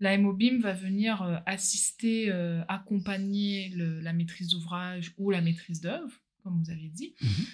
l'AMOBIM 0.00 0.58
va 0.60 0.72
venir 0.72 1.22
euh, 1.22 1.36
assister, 1.46 2.30
euh, 2.30 2.62
accompagner 2.68 3.68
le- 3.68 4.00
la 4.00 4.12
maîtrise 4.12 4.48
d'ouvrage 4.48 5.12
ou 5.18 5.30
la 5.30 5.40
maîtrise 5.40 5.80
d'œuvre, 5.80 6.12
comme 6.42 6.60
vous 6.62 6.70
avez 6.70 6.88
dit. 6.88 7.14
Mhm. 7.20 7.46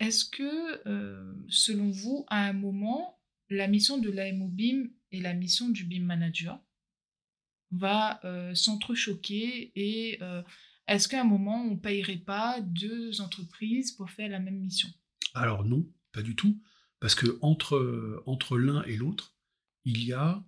Est-ce 0.00 0.24
que, 0.24 0.88
euh, 0.88 1.34
selon 1.48 1.90
vous, 1.90 2.24
à 2.28 2.46
un 2.48 2.52
moment, 2.54 3.20
la 3.50 3.66
mission 3.66 3.98
de 3.98 4.10
l'AMOBIM 4.10 4.88
et 5.10 5.20
la 5.20 5.34
mission 5.34 5.68
du 5.68 5.84
BIM 5.84 6.04
Manager 6.04 6.62
va 7.70 8.20
s'entrechoquer 8.54 9.72
et 9.76 10.18
est-ce 10.88 11.06
qu'à 11.08 11.20
un 11.20 11.24
moment, 11.24 11.62
on 11.62 11.72
ne 11.72 11.76
payerait 11.76 12.16
pas 12.18 12.60
deux 12.60 13.20
entreprises 13.20 13.92
pour 13.92 14.10
faire 14.10 14.28
la 14.30 14.40
même 14.40 14.58
mission? 14.58 14.88
Alors 15.34 15.64
non, 15.64 15.86
pas 16.12 16.22
du 16.22 16.34
tout, 16.34 16.60
parce 17.00 17.14
que 17.14 17.38
entre, 17.42 18.22
entre 18.26 18.58
l'un 18.58 18.82
et 18.84 18.96
l'autre, 18.96 19.36
il 19.84 20.02
y 20.04 20.12
a 20.12 20.44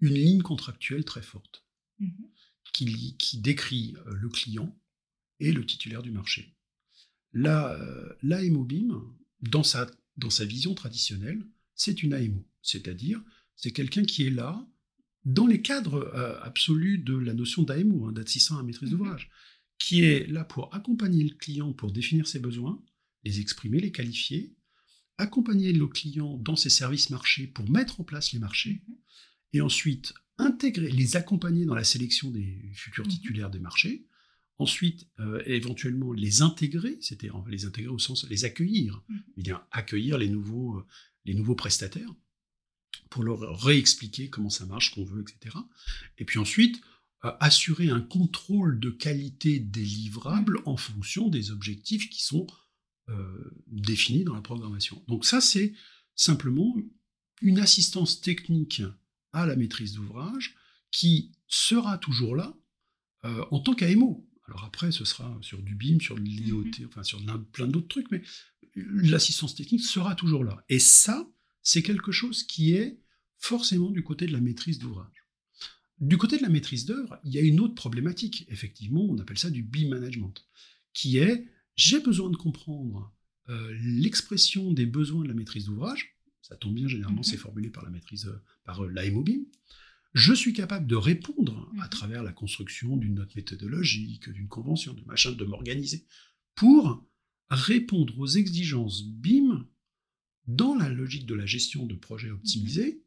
une 0.00 0.14
ligne 0.14 0.42
contractuelle 0.42 1.04
très 1.04 1.22
forte 1.22 1.64
Mhm. 1.98 2.26
qui, 2.72 3.16
qui 3.16 3.38
décrit 3.38 3.94
euh, 4.06 4.14
le 4.14 4.28
client 4.28 4.76
et 5.40 5.52
le 5.52 5.64
titulaire 5.64 6.02
du 6.02 6.10
marché. 6.10 6.56
La, 7.32 7.72
euh, 7.74 8.12
l'AMOBIM, 8.22 9.02
dans 9.42 9.62
sa, 9.62 9.86
dans 10.16 10.30
sa 10.30 10.44
vision 10.44 10.74
traditionnelle, 10.74 11.44
c'est 11.74 12.02
une 12.02 12.14
AMO, 12.14 12.44
c'est-à-dire 12.62 13.22
c'est 13.56 13.72
quelqu'un 13.72 14.04
qui 14.04 14.26
est 14.26 14.30
là 14.30 14.66
dans 15.24 15.46
les 15.46 15.62
cadres 15.62 15.94
euh, 16.14 16.38
absolus 16.42 16.98
de 16.98 17.16
la 17.16 17.32
notion 17.34 17.62
d'AMO, 17.62 18.06
hein, 18.06 18.12
d'assistant 18.12 18.58
à 18.58 18.62
maîtrise 18.62 18.90
Mhm. 18.90 18.98
d'ouvrage, 18.98 19.30
qui 19.78 20.02
est 20.02 20.26
là 20.28 20.44
pour 20.44 20.74
accompagner 20.74 21.24
le 21.24 21.34
client 21.34 21.72
pour 21.72 21.92
définir 21.92 22.26
ses 22.26 22.38
besoins, 22.38 22.82
les 23.24 23.40
exprimer, 23.40 23.80
les 23.80 23.92
qualifier, 23.92 24.54
accompagner 25.18 25.72
le 25.72 25.86
client 25.86 26.36
dans 26.38 26.56
ses 26.56 26.70
services 26.70 27.10
marchés 27.10 27.46
pour 27.46 27.68
mettre 27.70 28.00
en 28.00 28.04
place 28.04 28.32
les 28.32 28.38
marchés, 28.38 28.82
Mhm. 28.88 28.94
et 29.54 29.60
ensuite 29.60 30.14
intégrer, 30.38 30.90
les 30.90 31.16
accompagner 31.16 31.64
dans 31.64 31.74
la 31.76 31.84
sélection 31.84 32.30
des 32.30 32.70
futurs 32.74 33.04
Mhm. 33.04 33.10
titulaires 33.10 33.50
des 33.50 33.60
marchés, 33.60 34.06
ensuite 34.58 35.06
euh, 35.20 35.42
éventuellement 35.46 36.12
les 36.12 36.42
intégrer, 36.42 36.98
c'était 37.00 37.30
les 37.48 37.64
intégrer 37.64 37.88
au 37.90 37.98
sens 37.98 38.28
les 38.28 38.44
accueillir, 38.44 39.02
Mhm. 39.08 39.22
bien 39.36 39.62
accueillir 39.70 40.18
les 40.18 40.28
nouveaux, 40.28 40.78
euh, 40.78 40.86
les 41.24 41.34
nouveaux 41.34 41.54
prestataires 41.54 42.12
pour 43.10 43.22
leur 43.22 43.40
réexpliquer 43.62 44.28
comment 44.30 44.50
ça 44.50 44.66
marche, 44.66 44.90
ce 44.90 44.94
qu'on 44.96 45.04
veut, 45.04 45.22
etc. 45.22 45.56
Et 46.18 46.24
puis 46.24 46.38
ensuite 46.38 46.80
assurer 47.40 47.88
un 47.88 48.00
contrôle 48.00 48.78
de 48.80 48.90
qualité 48.90 49.58
des 49.58 49.84
livrables 49.84 50.60
en 50.66 50.76
fonction 50.76 51.28
des 51.28 51.50
objectifs 51.50 52.10
qui 52.10 52.22
sont 52.22 52.46
euh, 53.08 53.50
définis 53.66 54.24
dans 54.24 54.34
la 54.34 54.40
programmation. 54.42 55.02
Donc 55.08 55.24
ça 55.24 55.40
c'est 55.40 55.74
simplement 56.14 56.74
une 57.42 57.58
assistance 57.58 58.20
technique 58.20 58.82
à 59.32 59.46
la 59.46 59.56
maîtrise 59.56 59.94
d'ouvrage 59.94 60.54
qui 60.90 61.32
sera 61.48 61.98
toujours 61.98 62.36
là 62.36 62.56
euh, 63.24 63.44
en 63.50 63.60
tant 63.60 63.74
qu'AMO. 63.74 64.28
Alors 64.46 64.64
après, 64.64 64.92
ce 64.92 65.04
sera 65.06 65.36
sur 65.40 65.62
du 65.62 65.74
BIM, 65.74 65.98
sur 66.00 66.16
de 66.16 66.20
l'IoT, 66.20 66.86
enfin 66.86 67.02
sur 67.02 67.22
plein- 67.24 67.38
plein 67.38 67.66
d'autres 67.66 67.88
trucs, 67.88 68.10
mais 68.10 68.22
l'assistance 68.76 69.54
technique 69.54 69.82
sera 69.82 70.14
toujours 70.14 70.44
là. 70.44 70.62
Et 70.68 70.78
ça, 70.78 71.26
c'est 71.62 71.82
quelque 71.82 72.12
chose 72.12 72.42
qui 72.42 72.72
est 72.74 73.00
forcément 73.38 73.90
du 73.90 74.02
côté 74.02 74.26
de 74.26 74.32
la 74.32 74.40
maîtrise 74.40 74.78
d'ouvrage. 74.78 75.23
Du 76.00 76.18
côté 76.18 76.36
de 76.36 76.42
la 76.42 76.48
maîtrise 76.48 76.86
d'œuvre, 76.86 77.18
il 77.24 77.32
y 77.32 77.38
a 77.38 77.42
une 77.42 77.60
autre 77.60 77.74
problématique, 77.74 78.46
effectivement, 78.48 79.04
on 79.04 79.18
appelle 79.18 79.38
ça 79.38 79.50
du 79.50 79.62
BIM 79.62 79.88
management, 79.88 80.34
qui 80.92 81.18
est 81.18 81.46
j'ai 81.76 82.00
besoin 82.00 82.30
de 82.30 82.36
comprendre 82.36 83.12
euh, 83.48 83.76
l'expression 83.82 84.72
des 84.72 84.86
besoins 84.86 85.22
de 85.22 85.28
la 85.28 85.34
maîtrise 85.34 85.66
d'ouvrage, 85.66 86.16
ça 86.42 86.56
tombe 86.56 86.74
bien, 86.74 86.88
généralement 86.88 87.20
Mhm. 87.20 87.24
c'est 87.24 87.36
formulé 87.36 87.70
par 87.70 87.84
la 87.84 87.90
maîtrise, 87.90 88.26
euh, 88.26 88.42
par 88.64 88.84
euh, 88.84 88.88
l'AMOBIM, 88.90 89.44
je 90.14 90.32
suis 90.32 90.52
capable 90.52 90.86
de 90.86 90.94
répondre 90.96 91.70
à 91.80 91.84
Mhm. 91.84 91.90
travers 91.90 92.22
la 92.22 92.32
construction 92.32 92.96
d'une 92.96 93.14
note 93.14 93.34
méthodologique, 93.34 94.28
d'une 94.30 94.48
convention, 94.48 94.94
de 94.94 95.02
machin, 95.04 95.32
de 95.32 95.44
m'organiser, 95.44 96.06
pour 96.54 97.04
répondre 97.50 98.18
aux 98.18 98.26
exigences 98.26 99.04
BIM 99.04 99.66
dans 100.46 100.74
la 100.74 100.88
logique 100.88 101.26
de 101.26 101.34
la 101.34 101.46
gestion 101.46 101.86
de 101.86 101.94
projets 101.94 102.30
optimisés 102.30 103.03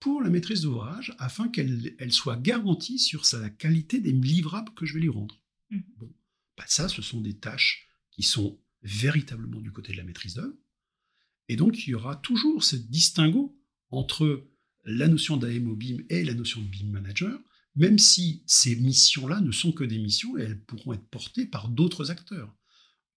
pour 0.00 0.22
la 0.22 0.30
maîtrise 0.30 0.62
d'ouvrage, 0.62 1.14
afin 1.18 1.48
qu'elle 1.48 1.94
elle 1.98 2.12
soit 2.12 2.36
garantie 2.36 2.98
sur 2.98 3.24
sa- 3.26 3.38
la 3.40 3.50
qualité 3.50 4.00
des 4.00 4.12
livrables 4.12 4.72
que 4.74 4.86
je 4.86 4.94
vais 4.94 5.00
lui 5.00 5.08
rendre. 5.10 5.40
Mhm. 5.70 5.82
Bon, 5.98 6.12
bah 6.56 6.64
ça, 6.66 6.88
ce 6.88 7.02
sont 7.02 7.20
des 7.20 7.34
tâches 7.38 7.88
qui 8.10 8.22
sont 8.22 8.58
véritablement 8.82 9.60
du 9.60 9.70
côté 9.72 9.92
de 9.92 9.98
la 9.98 10.04
maîtrise 10.04 10.34
d'œuvre, 10.34 10.56
et 11.48 11.56
donc 11.56 11.86
il 11.86 11.90
y 11.90 11.94
aura 11.94 12.16
toujours 12.16 12.64
ce 12.64 12.76
distinguo 12.76 13.56
entre 13.90 14.46
la 14.84 15.06
notion 15.08 15.36
d'AMO 15.36 15.76
BIM 15.76 15.98
et 16.08 16.24
la 16.24 16.32
notion 16.34 16.60
de 16.62 16.66
BIM 16.66 16.88
manager, 16.90 17.38
même 17.76 17.98
si 17.98 18.42
ces 18.46 18.74
missions-là 18.76 19.40
ne 19.42 19.52
sont 19.52 19.72
que 19.72 19.84
des 19.84 19.98
missions 19.98 20.36
et 20.38 20.42
elles 20.42 20.60
pourront 20.64 20.94
être 20.94 21.06
portées 21.08 21.46
par 21.46 21.68
d'autres 21.68 22.10
acteurs. 22.10 22.54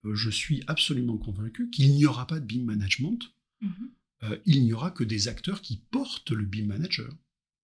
Euh, 0.06 0.16
je 0.16 0.30
suis 0.30 0.64
absolument 0.68 1.18
convaincu 1.18 1.70
qu'il 1.70 1.92
n'y 1.92 2.06
aura 2.06 2.28
pas 2.28 2.40
de 2.42 2.46
BIM 2.46 2.66
management, 2.66 3.20
Mhm. 3.62 3.92
Euh, 4.24 4.38
il 4.46 4.64
n'y 4.64 4.74
aura 4.74 4.92
que 4.92 5.04
des 5.04 5.28
acteurs 5.28 5.62
qui 5.62 5.78
portent 5.78 6.32
le 6.32 6.46
BIM 6.46 6.66
manager, 6.66 7.12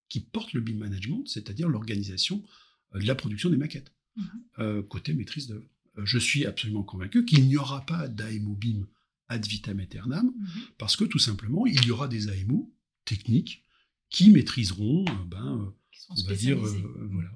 qui 0.09 0.19
portent 0.19 0.53
le 0.53 0.61
BIM 0.61 0.77
management, 0.77 1.25
c'est-à-dire 1.27 1.67
l'organisation 1.69 2.43
euh, 2.95 2.99
de 2.99 3.05
la 3.05 3.15
production 3.15 3.49
des 3.49 3.57
maquettes, 3.57 3.91
Mhm. 4.15 4.25
euh, 4.59 4.83
côté 4.83 5.13
maîtrise 5.13 5.47
d'œuvre. 5.47 5.67
Je 6.03 6.17
suis 6.19 6.45
absolument 6.45 6.83
convaincu 6.83 7.25
qu'il 7.25 7.45
n'y 7.47 7.57
aura 7.57 7.85
pas 7.85 8.07
d'AMO 8.07 8.55
BIM 8.55 8.87
ad 9.27 9.45
vitam 9.45 9.79
aeternam, 9.79 10.25
Mhm. 10.35 10.61
parce 10.77 10.95
que 10.95 11.03
tout 11.05 11.19
simplement, 11.19 11.65
il 11.67 11.83
y 11.85 11.91
aura 11.91 12.07
des 12.07 12.29
AMO 12.29 12.73
techniques 13.05 13.63
qui 14.09 14.29
maîtriseront, 14.31 15.05
ben, 15.27 15.73
Qui 15.91 15.99
sont 16.01 16.13
on 16.17 16.23
va 16.29 16.35
dire, 16.35 16.57
euh, 16.65 17.07
voilà. 17.11 17.29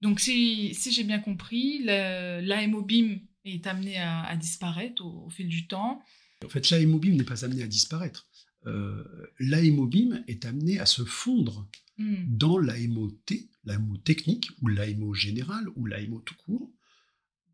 Donc, 0.00 0.18
si, 0.20 0.74
si 0.74 0.92
j'ai 0.92 1.04
bien 1.04 1.18
compris, 1.20 1.82
l'AMOBIM 1.84 3.18
est 3.44 3.66
amené 3.66 3.98
à, 3.98 4.22
à 4.22 4.36
disparaître 4.36 5.04
au, 5.04 5.26
au 5.26 5.30
fil 5.30 5.48
du 5.48 5.66
temps. 5.66 6.02
En 6.44 6.48
fait, 6.48 6.70
l'AMO 6.70 6.98
BIM 6.98 7.16
n'est 7.16 7.24
pas 7.24 7.44
amené 7.44 7.62
à 7.62 7.66
disparaître. 7.66 8.28
Euh, 8.66 9.04
L'AMO 9.38 9.86
BIM 9.86 10.22
est 10.26 10.44
amené 10.44 10.78
à 10.78 10.86
se 10.86 11.04
fondre 11.04 11.68
Hmm. 12.00 12.24
dans 12.28 12.56
l'AMOT, 12.56 13.20
l'AMO 13.64 13.98
technique, 13.98 14.48
ou 14.62 14.68
l'AMO 14.68 15.12
général, 15.12 15.68
ou 15.76 15.84
l'AMO 15.84 16.20
tout 16.20 16.34
court, 16.36 16.72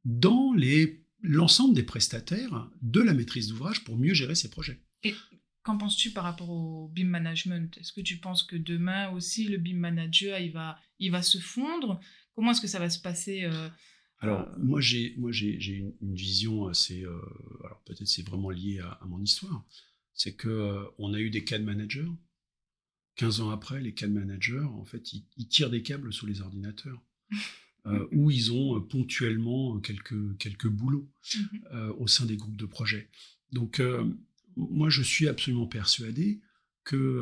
dans 0.05 0.55
l'ensemble 1.21 1.75
des 1.75 1.83
prestataires 1.83 2.71
de 2.81 3.01
la 3.01 3.13
maîtrise 3.13 3.49
d'ouvrage 3.49 3.83
pour 3.83 3.97
mieux 3.97 4.15
gérer 4.15 4.37
ces 4.37 4.49
projets. 4.49 4.81
Qu'en 5.65 5.77
penses-tu 5.79 6.13
par 6.13 6.23
rapport 6.23 6.51
au 6.51 6.87
BIM 6.95 7.09
management? 7.09 7.77
Est-ce 7.79 7.93
que 7.93 8.01
tu 8.01 8.19
penses 8.19 8.45
que 8.45 8.55
demain 8.55 9.11
aussi 9.11 9.49
le 9.49 9.59
BIM 9.59 9.79
manager 9.79 10.39
il 10.39 10.53
va, 10.53 10.79
il 11.01 11.11
va 11.11 11.23
se 11.23 11.39
fondre? 11.39 11.99
Comment 12.37 12.53
est-ce 12.53 12.61
que 12.61 12.69
ça 12.69 12.79
va 12.79 12.89
se 12.89 13.01
passer 13.01 13.43
euh, 13.47 13.69
Alors, 14.21 14.41
Euh, 14.49 14.59
moi, 14.59 14.81
j'ai, 14.81 15.15
moi, 15.19 15.31
j'ai, 15.33 15.61
j'ai 15.61 15.75
une, 15.75 15.93
une 16.03 16.15
vision 16.15 16.67
assez. 16.69 17.05
euh, 17.05 17.19
alors, 17.65 17.81
peut-être 17.85 18.07
c'est 18.07 18.27
vraiment 18.27 18.51
lié 18.51 18.81
à, 18.81 18.91
à 18.93 19.05
mon 19.07 19.21
histoire. 19.23 19.65
C'est 20.15 20.35
que 20.35 20.49
euh, 20.49 20.85
on 20.99 21.13
a 21.15 21.21
eu 21.21 21.31
des 21.31 21.45
CAD 21.45 21.63
managers. 21.65 22.09
15 23.17 23.41
ans 23.41 23.51
après, 23.51 23.81
les 23.81 23.93
CAD 23.95 24.11
managers, 24.13 24.61
en 24.61 24.85
fait, 24.85 25.13
ils, 25.13 25.25
ils 25.37 25.49
tirent 25.49 25.71
des 25.71 25.83
câbles 25.83 26.13
sous 26.13 26.27
les 26.27 26.41
ordinateurs. 26.41 27.03
euh, 27.87 28.07
où 28.13 28.31
ils 28.33 28.53
ont 28.53 28.81
ponctuellement 28.81 29.79
quelques, 29.81 30.37
quelques 30.39 30.69
boulots 30.69 31.09
Mhm. 31.37 31.91
au 31.99 32.07
sein 32.09 32.27
des 32.27 32.37
groupes 32.37 32.57
de 32.57 32.67
projets. 32.67 33.09
Donc, 33.53 33.81
moi, 34.57 34.91
je 34.91 35.03
suis 35.03 35.29
absolument 35.29 35.67
persuadé 35.67 36.41
que 36.85 37.21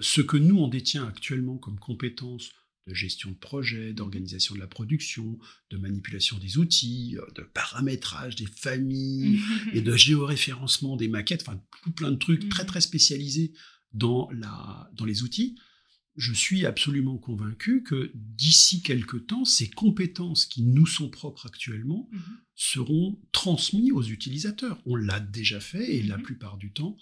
ce 0.00 0.20
que 0.20 0.36
nous, 0.36 0.58
on 0.58 0.68
détient 0.68 1.04
actuellement 1.06 1.58
comme 1.58 1.78
compétences 1.78 2.52
de 2.88 2.94
gestion 2.94 3.30
de 3.30 3.36
projet, 3.36 3.92
d'organisation 3.92 4.54
de 4.54 4.60
la 4.60 4.66
production, 4.66 5.38
de 5.70 5.76
manipulation 5.76 6.38
des 6.38 6.58
outils, 6.58 7.16
euh, 7.18 7.24
de 7.36 7.42
paramétrage 7.42 8.34
des 8.36 8.46
familles 8.46 9.40
et 9.72 9.80
de 9.80 9.94
géoréférencement 9.96 10.96
des 10.96 11.08
maquettes, 11.08 11.42
enfin, 11.46 11.62
tout 11.82 11.92
plein 11.92 12.10
de 12.10 12.16
trucs 12.16 12.48
très, 12.48 12.64
très 12.64 12.80
spécialisés 12.80 13.52
dans, 13.92 14.28
la, 14.32 14.90
dans 14.94 15.04
les 15.04 15.22
outils, 15.22 15.56
je 16.16 16.32
suis 16.32 16.66
absolument 16.66 17.16
convaincu 17.16 17.84
que 17.84 18.10
d'ici 18.14 18.82
quelques 18.82 19.26
temps, 19.28 19.44
ces 19.44 19.70
compétences 19.70 20.46
qui 20.46 20.62
nous 20.64 20.86
sont 20.86 21.10
propres 21.10 21.46
actuellement 21.46 22.08
Mhm. 22.12 22.20
seront 22.56 23.20
transmis 23.30 23.92
aux 23.92 24.02
utilisateurs. 24.02 24.82
On 24.84 24.96
l'a 24.96 25.20
déjà 25.20 25.60
fait 25.60 25.94
et 25.96 26.02
la 26.02 26.18
plupart 26.18 26.56
du 26.56 26.72
temps, 26.72 26.96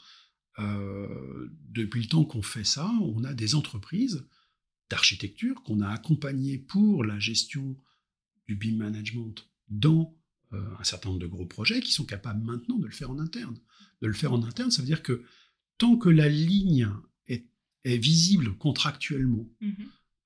euh, 0.59 1.49
depuis 1.71 2.03
le 2.03 2.09
temps 2.09 2.25
qu'on 2.25 2.43
fait 2.43 2.65
ça, 2.65 2.91
on 3.03 3.25
a 3.25 3.33
des 3.35 3.55
entreprises 3.55 4.27
d'architecture 4.91 5.63
qu'on 5.63 5.81
a 5.81 5.89
accompagnées 5.89 6.59
pour 6.59 7.05
la 7.05 7.19
gestion 7.19 7.77
du 8.47 8.55
BIM 8.55 8.77
management 8.77 9.35
dans 9.69 10.17
euh, 10.53 10.63
un 10.79 10.85
certain 10.85 11.09
nombre 11.09 11.21
de 11.21 11.27
gros 11.27 11.47
projets 11.47 11.81
qui 11.81 11.93
sont 11.93 12.05
capables 12.05 12.45
maintenant 12.45 12.79
de 12.79 12.87
le 12.87 12.93
faire 12.93 13.11
en 13.11 13.19
interne. 13.19 13.59
De 14.03 14.07
le 14.07 14.13
faire 14.15 14.33
en 14.33 14.43
interne, 14.45 14.71
ça 14.71 14.83
veut 14.83 14.87
dire 14.87 15.03
que 15.03 15.25
tant 15.79 15.97
que 15.97 16.09
la 16.09 16.29
ligne 16.29 16.89
est, 17.27 17.47
est 17.85 17.99
visible 17.99 18.57
contractuellement, 18.57 19.49
Mhm. 19.61 19.75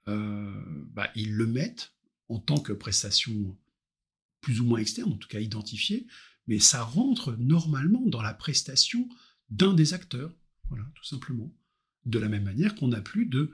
euh, 0.08 0.84
bah, 0.92 1.10
ils 1.16 1.32
le 1.32 1.46
mettent 1.46 1.94
en 2.28 2.38
tant 2.38 2.58
que 2.60 2.72
prestation 2.72 3.56
plus 4.42 4.60
ou 4.60 4.64
moins 4.66 4.78
externe, 4.80 5.12
en 5.12 5.16
tout 5.16 5.28
cas 5.28 5.40
identifiée, 5.40 6.06
mais 6.46 6.58
ça 6.58 6.82
rentre 6.82 7.36
normalement 7.38 8.06
dans 8.06 8.22
la 8.22 8.34
prestation 8.34 9.08
d'un 9.50 9.74
des 9.74 9.94
acteurs, 9.94 10.34
voilà, 10.68 10.84
tout 10.94 11.04
simplement. 11.04 11.52
De 12.06 12.18
la 12.18 12.28
même 12.28 12.44
manière 12.44 12.74
qu'on 12.74 12.88
n'a 12.88 13.00
plus 13.02 13.26
de, 13.26 13.52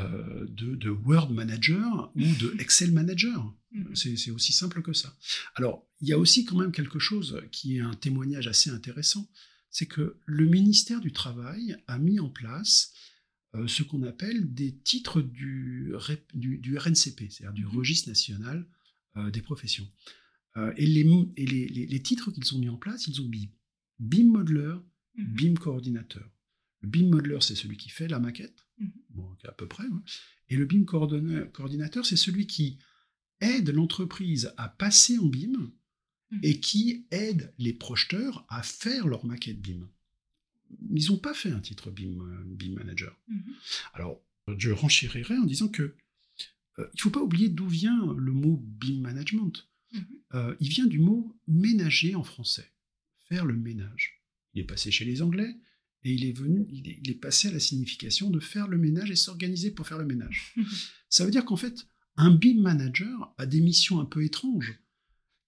euh, 0.00 0.46
de, 0.48 0.74
de 0.76 0.90
Word 0.90 1.32
Manager 1.32 2.12
ou 2.14 2.20
de 2.20 2.54
Excel 2.60 2.92
Manager. 2.92 3.54
Mhm. 3.72 3.94
C'est 3.96 4.30
aussi 4.30 4.52
simple 4.52 4.80
que 4.82 4.92
ça. 4.92 5.16
Alors, 5.54 5.86
il 6.00 6.08
y 6.08 6.12
a 6.12 6.18
aussi 6.18 6.44
quand 6.44 6.56
même 6.56 6.72
quelque 6.72 6.98
chose 6.98 7.40
qui 7.52 7.76
est 7.76 7.80
un 7.80 7.94
témoignage 7.94 8.46
assez 8.46 8.70
intéressant, 8.70 9.28
c'est 9.70 9.86
que 9.86 10.16
le 10.24 10.46
ministère 10.46 11.00
du 11.00 11.12
Travail 11.12 11.76
a 11.86 11.98
mis 11.98 12.20
en 12.20 12.30
place 12.30 12.92
euh, 13.54 13.66
ce 13.66 13.82
qu'on 13.82 14.02
appelle 14.04 14.52
des 14.54 14.76
titres 14.76 15.20
du, 15.20 15.92
REP 15.94 16.22
du, 16.34 16.58
du 16.58 16.76
RNCP, 16.78 17.30
c'est-à-dire 17.30 17.52
du 17.52 17.64
Mhm. 17.66 17.76
Registre 17.76 18.08
national 18.08 18.66
euh, 19.16 19.30
des 19.30 19.42
professions. 19.42 19.88
Euh, 20.56 20.72
et 20.76 20.86
les, 20.86 21.04
mo- 21.04 21.32
et 21.36 21.46
les, 21.46 21.66
les- 21.68 21.86
les 21.86 22.02
titres 22.02 22.30
qu'ils 22.30 22.54
ont 22.54 22.58
mis 22.58 22.68
en 22.68 22.76
place, 22.76 23.06
ils 23.06 23.20
ont 23.20 23.28
mis 23.28 23.50
BIM 23.98 24.26
Modeler, 24.32 24.74
Mhm. 25.16 25.24
BIM 25.34 25.54
Coordinateur. 25.54 26.30
Le 26.82 26.88
BIM 26.88 27.08
Modeler, 27.08 27.38
c'est 27.40 27.56
celui 27.56 27.76
qui 27.76 27.88
fait 27.88 28.06
la 28.08 28.20
maquette. 28.20 28.67
Bon, 29.18 29.36
à 29.44 29.52
peu 29.52 29.66
près, 29.68 29.84
ouais. 29.84 30.00
et 30.48 30.56
le 30.56 30.64
BIM 30.64 30.84
Coordinateur, 30.84 32.06
c'est 32.06 32.16
celui 32.16 32.46
qui 32.46 32.78
aide 33.40 33.70
l'entreprise 33.70 34.52
à 34.56 34.68
passer 34.68 35.18
en 35.18 35.26
BIM 35.26 35.70
Mhm. 36.30 36.40
et 36.42 36.60
qui 36.60 37.06
aide 37.10 37.54
les 37.58 37.72
projeteurs 37.72 38.44
à 38.50 38.62
faire 38.62 39.06
leur 39.08 39.24
maquette 39.24 39.60
BIM. 39.62 39.88
Ils 40.94 41.06
n'ont 41.08 41.16
pas 41.18 41.32
fait 41.32 41.50
un 41.50 41.60
titre 41.60 41.90
BIM, 41.90 42.20
euh, 42.20 42.42
BIM 42.44 42.74
Manager. 42.74 43.18
Mhm. 43.28 43.54
Alors, 43.94 44.20
je 44.58 44.70
renchérirai 44.70 45.38
en 45.38 45.44
disant 45.46 45.68
que 45.68 45.82
euh, 46.78 46.86
il 46.92 46.96
ne 46.96 47.00
faut 47.00 47.10
pas 47.10 47.22
oublier 47.22 47.48
d'où 47.48 47.66
vient 47.66 48.12
le 48.18 48.32
mot 48.32 48.56
BIM 48.62 49.00
Management. 49.00 49.68
Mhm. 49.92 50.04
Euh, 50.34 50.54
il 50.60 50.68
vient 50.68 50.86
du 50.86 50.98
mot 50.98 51.34
ménager 51.46 52.14
en 52.14 52.22
français, 52.22 52.70
faire 53.28 53.46
le 53.46 53.56
ménage. 53.56 54.22
Il 54.52 54.60
est 54.60 54.66
passé 54.66 54.90
chez 54.90 55.06
les 55.06 55.22
Anglais, 55.22 55.56
et 56.04 56.12
il 56.12 56.24
est 56.24 56.32
venu, 56.32 56.66
il 56.70 57.10
est, 57.10 57.14
passé 57.14 57.48
à 57.48 57.52
la 57.52 57.60
signification 57.60 58.30
de 58.30 58.40
faire 58.40 58.68
le 58.68 58.78
ménage 58.78 59.10
et 59.10 59.16
s'organiser 59.16 59.70
pour 59.70 59.86
faire 59.86 59.98
le 59.98 60.06
ménage. 60.06 60.54
Ça 61.08 61.24
veut 61.24 61.30
dire 61.30 61.44
qu'en 61.44 61.56
fait, 61.56 61.86
un 62.16 62.30
BIM 62.30 62.60
manager 62.60 63.34
a 63.36 63.46
des 63.46 63.60
missions 63.60 64.00
un 64.00 64.04
peu 64.04 64.24
étranges 64.24 64.78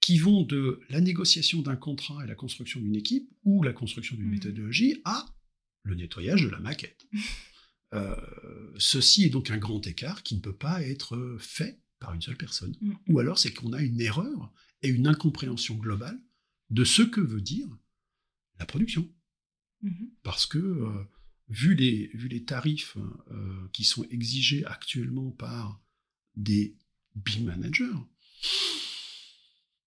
qui 0.01 0.19
vont 0.19 0.43
de 0.43 0.81
la 0.89 1.01
négociation 1.01 1.63
d'un 1.63 1.77
contrat 1.77 2.25
et 2.25 2.27
la 2.27 2.35
construction 2.35 2.81
d'une 2.81 2.97
équipe 2.97 3.31
ou 3.45 3.63
la 3.63 3.73
construction 3.73 4.17
d'une 4.17 4.27
mmh. 4.27 4.31
méthodologie 4.31 5.01
à 5.05 5.27
le 5.85 5.95
nettoyage 5.95 6.43
de 6.43 6.49
la 6.49 6.61
maquette. 6.61 7.07
Euh, 7.93 8.15
ceci 8.79 9.25
est 9.25 9.31
donc 9.31 9.51
un 9.51 9.57
grand 9.57 9.85
écart 9.85 10.23
qui 10.23 10.37
ne 10.37 10.41
peut 10.41 10.55
pas 10.55 10.81
être 10.81 11.37
fait 11.41 11.83
par 11.99 12.15
une 12.15 12.23
seule 12.23 12.37
personne. 12.37 12.73
Mmh. 12.81 12.93
Ou 13.09 13.19
alors 13.19 13.37
c'est 13.37 13.53
qu'on 13.53 13.73
a 13.73 13.83
une 13.83 14.01
erreur 14.01 14.53
et 14.83 14.89
une 14.89 15.09
incompréhension 15.09 15.75
globale 15.75 16.17
de 16.71 16.85
ce 16.85 17.03
que 17.03 17.21
veut 17.21 17.41
dire 17.41 17.67
la 18.61 18.65
production. 18.65 19.13
Mmh. 19.83 20.07
Parce 20.23 20.47
que, 20.47 20.59
euh, 20.59 21.09
vu, 21.49 21.75
les, 21.75 22.09
vu 22.15 22.29
les 22.29 22.45
tarifs 22.45 22.97
euh, 23.31 23.69
qui 23.73 23.85
sont 23.85 24.05
exigés 24.11 24.65
actuellement 24.67 25.31
par 25.31 25.81
des 26.37 26.77
BIM 27.15 27.45
managers, 27.45 27.93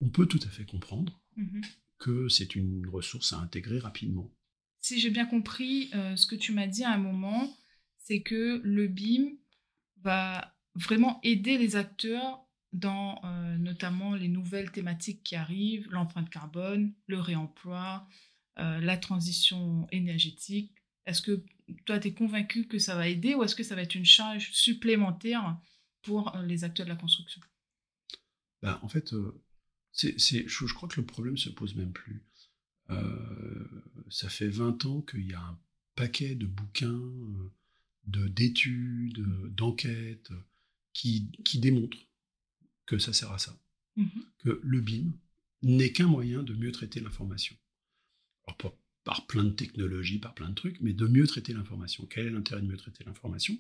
on 0.02 0.10
peut 0.10 0.26
tout 0.26 0.40
à 0.44 0.50
fait 0.50 0.66
comprendre 0.66 1.22
mmh 1.36 1.62
que 2.00 2.28
c'est 2.28 2.56
une 2.56 2.86
ressource 2.90 3.32
à 3.32 3.38
intégrer 3.38 3.80
rapidement. 3.80 4.30
Si 4.82 5.00
j'ai 5.00 5.10
bien 5.10 5.26
compris, 5.26 5.90
euh, 5.94 6.18
ce 6.18 6.28
que 6.28 6.36
tu 6.36 6.52
m'as 6.52 6.68
dit 6.68 6.84
à 6.84 6.92
un 6.92 6.98
moment, 6.98 7.56
c'est 7.98 8.22
que 8.22 8.60
le 8.62 8.90
BIM 8.90 9.38
va 10.02 10.54
vraiment 10.76 11.22
aider 11.24 11.58
les 11.58 11.78
acteurs 11.78 12.46
dans 12.74 13.22
notamment 13.58 14.16
les 14.16 14.28
nouvelles 14.28 14.72
thématiques 14.72 15.24
qui 15.24 15.38
arrivent, 15.38 15.88
l'empreinte 15.92 16.30
carbone, 16.30 16.94
le 17.08 17.22
réemploi, 17.22 18.06
euh, 18.60 18.80
la 18.80 18.98
transition 18.98 19.88
énergétique? 19.92 20.72
Est-ce 21.06 21.22
que 21.22 21.44
toi, 21.86 22.00
tu 22.00 22.10
es 22.10 22.14
convaincu 22.14 22.68
que 22.68 22.80
ça 22.80 22.96
va 22.96 23.08
aider 23.08 23.36
ou 23.36 23.44
est-ce 23.44 23.56
que 23.56 23.64
ça 23.64 23.76
va 23.76 23.82
être 23.82 23.96
une 23.96 24.06
charge 24.06 24.52
supplémentaire 24.52 25.58
pour 26.02 26.36
euh, 26.36 26.46
les 26.46 26.64
acteurs 26.64 26.86
de 26.86 26.92
la 26.92 26.96
construction? 26.96 27.42
Ben, 28.62 28.80
En 28.82 28.88
fait, 28.88 29.14
euh, 29.14 29.42
c'est, 29.92 30.18
je, 30.18 30.74
crois 30.74 30.90
que 30.90 31.00
le 31.00 31.06
problème 31.06 31.38
se 31.38 31.50
pose 31.50 31.76
même 31.76 31.92
plus. 31.92 32.24
ça 34.10 34.30
fait 34.30 34.48
20 34.48 34.86
ans 34.86 35.02
qu'il 35.02 35.28
y 35.30 35.34
a 35.34 35.42
un 35.42 35.60
paquet 35.96 36.36
de 36.36 36.46
bouquins, 36.46 37.12
de, 38.06 38.28
d'études, 38.28 39.24
d'enquêtes 39.56 40.32
qui, 40.94 41.32
qui 41.44 41.60
démontrent 41.60 41.98
que 42.86 42.98
ça 42.98 43.14
sert 43.14 43.32
à 43.32 43.40
ça. 43.40 43.58
Mmh 43.96 44.08
que 44.44 44.60
le 44.62 44.82
BIM 44.82 45.14
n'est 45.62 45.92
qu'un 45.92 46.08
moyen 46.08 46.44
de 46.44 46.54
mieux 46.54 46.72
traiter 46.72 47.00
l'information 47.00 47.56
par, 49.04 49.28
plein 49.28 49.44
de 49.44 49.50
technologies, 49.50 50.20
par 50.20 50.34
plein 50.34 50.50
de 50.50 50.56
trucs, 50.56 50.80
mais 50.82 50.94
de 50.94 51.08
mieux 51.08 51.28
traiter 51.28 51.54
l'information. 51.54 52.06
Quel 52.10 52.28
est 52.28 52.30
l'intérêt 52.30 52.62
de 52.62 52.68
mieux 52.68 52.78
traiter 52.78 53.04
l'information? 53.04 53.58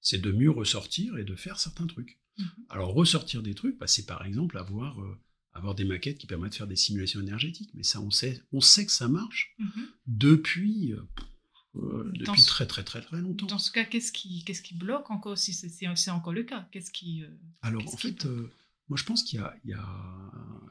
C'est 0.00 0.18
de 0.18 0.32
mieux 0.32 0.50
ressortir 0.50 1.16
et 1.18 1.24
de 1.24 1.34
faire 1.34 1.58
certains 1.58 1.86
trucs. 1.86 2.20
Mhm. 2.38 2.46
Alors 2.68 2.92
ressortir 2.92 3.42
des 3.42 3.54
trucs, 3.54 3.78
bah, 3.78 3.86
c'est 3.86 4.06
par 4.06 4.24
exemple 4.24 4.58
avoir, 4.58 5.00
euh, 5.00 5.18
avoir 5.52 5.74
des 5.74 5.84
maquettes 5.84 6.18
qui 6.18 6.26
permettent 6.26 6.52
de 6.52 6.56
faire 6.56 6.66
des 6.66 6.76
simulations 6.76 7.20
énergétiques. 7.20 7.70
Mais 7.74 7.82
ça, 7.82 8.00
on 8.00 8.10
sait, 8.10 8.42
on 8.52 8.60
sait 8.60 8.86
que 8.86 8.92
ça 8.92 9.08
marche 9.08 9.54
mhm. 9.58 9.86
depuis, 10.06 10.92
euh, 10.92 11.02
euh, 11.76 12.12
très 12.44 12.66
très 12.66 12.84
très 12.84 13.00
très 13.02 13.20
longtemps. 13.20 13.46
Dans 13.46 13.58
ce 13.58 13.70
cas, 13.70 13.84
qu'est-ce 13.84 14.12
qui, 14.12 14.44
qu'est-ce 14.44 14.62
qui 14.62 14.74
bloque 14.74 15.10
encore 15.10 15.36
si 15.36 15.52
c'est, 15.52 16.10
encore 16.10 16.32
le 16.32 16.44
cas? 16.44 16.68
Qu'est-ce 16.72 16.90
qui 16.90 17.22
Alors 17.62 17.86
en 17.86 17.96
fait, 17.96 18.26
moi 18.88 18.96
je 18.96 19.04
pense 19.04 19.22
qu'il 19.22 19.40
y 19.40 19.42
a, 19.42 19.54
il 19.64 19.70
y 19.70 19.74
a 19.74 19.86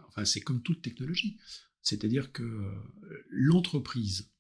enfin 0.08 0.26
c'est 0.26 0.42
comme 0.42 0.62
toute 0.62 0.82
technologie. 0.82 1.38
C'est-à-dire 1.86 2.32
que 2.32 2.44
euh, 2.44 3.26
l'entreprise, 3.30 4.32